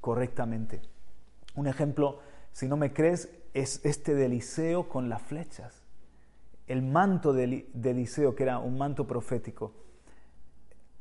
[0.00, 0.82] correctamente.
[1.54, 2.18] Un ejemplo,
[2.52, 5.77] si no me crees, es este de Eliseo con las flechas
[6.68, 9.72] el manto de, Eliseo, que era un manto profético,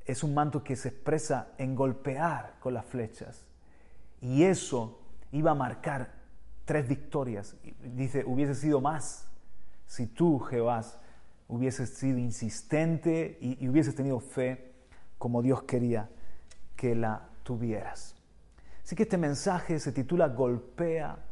[0.05, 3.45] es un manto que se expresa en golpear con las flechas.
[4.22, 5.01] Y eso
[5.34, 6.13] iba a marcar
[6.63, 7.57] tres victorias.
[7.84, 9.28] Dice, hubiese sido más
[9.86, 10.84] si tú, Jehová,
[11.49, 14.74] hubieses sido insistente y, y hubieses tenido fe
[15.18, 16.09] como Dios quería
[16.76, 18.15] que la tuvieras.
[18.84, 21.26] Así que este mensaje se titula Golpea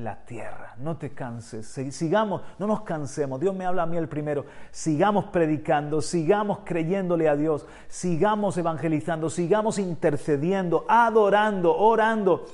[0.00, 0.74] la tierra.
[0.78, 3.40] No te canses, sigamos, no nos cansemos.
[3.40, 4.46] Dios me habla a mí el primero.
[4.70, 12.46] Sigamos predicando, sigamos creyéndole a Dios, sigamos evangelizando, sigamos intercediendo, adorando, orando.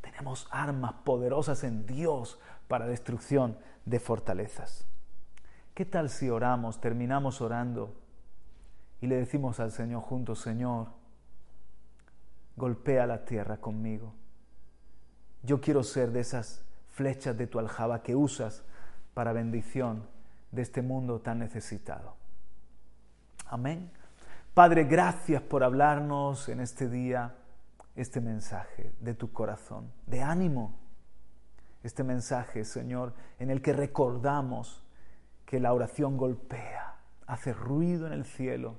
[0.00, 2.38] Tenemos armas poderosas en Dios
[2.68, 4.86] para destrucción de fortalezas.
[5.74, 7.94] ¿Qué tal si oramos, terminamos orando
[9.00, 10.88] y le decimos al Señor juntos, Señor,
[12.56, 14.14] golpea la tierra conmigo?
[15.42, 18.62] Yo quiero ser de esas flechas de tu aljaba que usas
[19.14, 20.06] para bendición
[20.50, 22.14] de este mundo tan necesitado.
[23.46, 23.90] Amén.
[24.54, 27.34] Padre, gracias por hablarnos en este día
[27.96, 30.78] este mensaje de tu corazón, de ánimo.
[31.82, 34.84] Este mensaje, Señor, en el que recordamos
[35.46, 38.76] que la oración golpea, hace ruido en el cielo,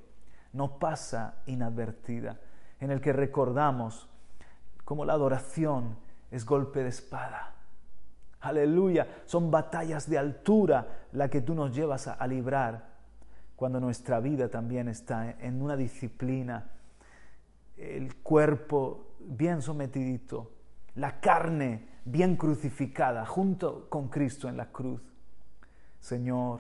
[0.54, 2.40] no pasa inadvertida,
[2.80, 4.08] en el que recordamos
[4.86, 5.98] cómo la adoración
[6.32, 7.53] es golpe de espada
[8.44, 9.08] Aleluya.
[9.26, 12.92] Son batallas de altura la que tú nos llevas a, librar.
[13.56, 16.72] cuando nuestra vida también está en una disciplina,
[17.78, 20.52] el cuerpo bien sometidito,
[20.96, 25.02] la carne bien crucificada junto con Cristo en la cruz.
[26.02, 26.60] Señor,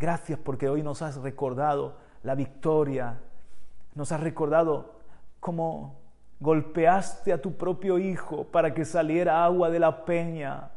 [0.00, 3.20] gracias porque hoy nos has recordado la victoria,
[3.94, 4.98] nos has recordado
[5.38, 6.00] cómo
[6.40, 10.72] golpeaste a tu propio Hijo para que saliera agua de la peña,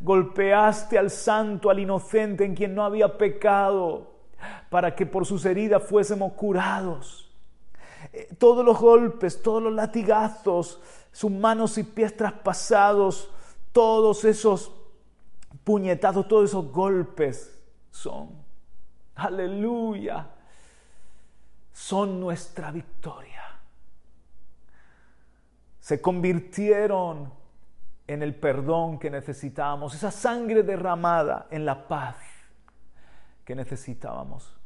[0.00, 4.12] golpeaste al santo, al inocente en quien no había pecado,
[4.70, 7.30] para que por sus heridas fuésemos curados.
[8.12, 10.80] Eh, todos los golpes, todos los latigazos,
[11.10, 13.30] sus manos y pies traspasados,
[13.72, 14.72] todos esos
[15.64, 17.58] puñetazos, todos esos golpes
[17.90, 18.30] son,
[19.14, 20.28] aleluya,
[21.72, 23.42] son nuestra victoria.
[25.80, 27.32] Se convirtieron
[28.06, 32.16] en el perdón que necesitábamos, esa sangre derramada en la paz
[33.44, 34.56] que necesitábamos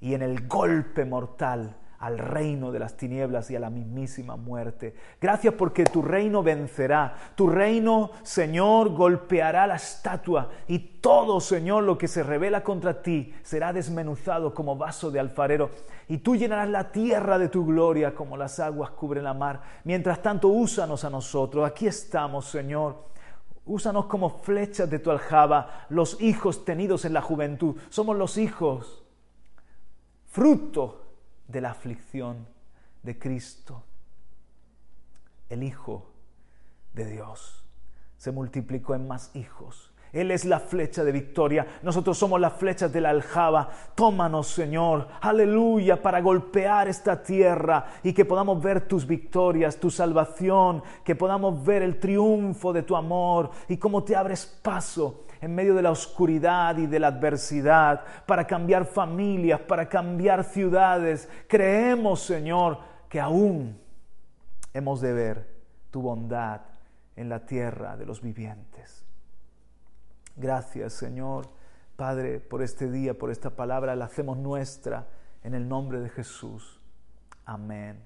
[0.00, 4.96] y en el golpe mortal al reino de las tinieblas y a la mismísima muerte.
[5.20, 11.96] Gracias porque tu reino vencerá, tu reino, Señor, golpeará la estatua y todo, Señor, lo
[11.96, 15.70] que se revela contra ti será desmenuzado como vaso de alfarero
[16.08, 19.62] y tú llenarás la tierra de tu gloria como las aguas cubren la mar.
[19.84, 21.64] Mientras tanto, úsanos a nosotros.
[21.64, 22.96] Aquí estamos, Señor.
[23.64, 27.76] Úsanos como flechas de tu aljaba, los hijos tenidos en la juventud.
[27.90, 29.04] Somos los hijos,
[30.26, 31.01] fruto
[31.52, 32.48] de la aflicción
[33.02, 33.84] de Cristo.
[35.48, 36.10] El Hijo
[36.94, 37.64] de Dios
[38.16, 39.92] se multiplicó en más hijos.
[40.12, 41.66] Él es la flecha de victoria.
[41.82, 43.70] Nosotros somos las flechas de la aljaba.
[43.94, 50.82] Tómanos, Señor, aleluya, para golpear esta tierra y que podamos ver tus victorias, tu salvación,
[51.02, 55.74] que podamos ver el triunfo de tu amor y cómo te abres paso en medio
[55.74, 61.28] de la oscuridad y de la adversidad, para cambiar familias, para cambiar ciudades.
[61.48, 62.78] Creemos, Señor,
[63.08, 63.76] que aún
[64.72, 65.48] hemos de ver
[65.90, 66.60] tu bondad
[67.16, 69.04] en la tierra de los vivientes.
[70.36, 71.48] Gracias, Señor,
[71.96, 75.08] Padre, por este día, por esta palabra, la hacemos nuestra
[75.42, 76.80] en el nombre de Jesús.
[77.44, 78.00] Amén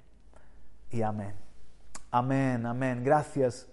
[0.91, 1.35] y amén.
[2.11, 3.05] Amén, amén.
[3.05, 3.69] Gracias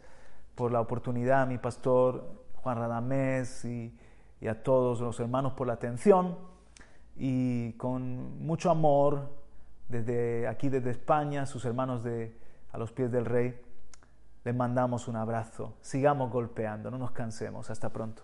[0.53, 3.93] por la oportunidad, mi pastor Juan Radamés y,
[4.49, 6.37] a todos los hermanos por la atención
[7.15, 9.29] y con mucho amor
[9.87, 12.37] desde aquí, desde España, sus hermanos de
[12.71, 13.57] a los pies del Rey,
[14.43, 15.75] les mandamos un abrazo.
[15.81, 17.69] Sigamos golpeando, no nos cansemos.
[17.69, 18.23] Hasta pronto.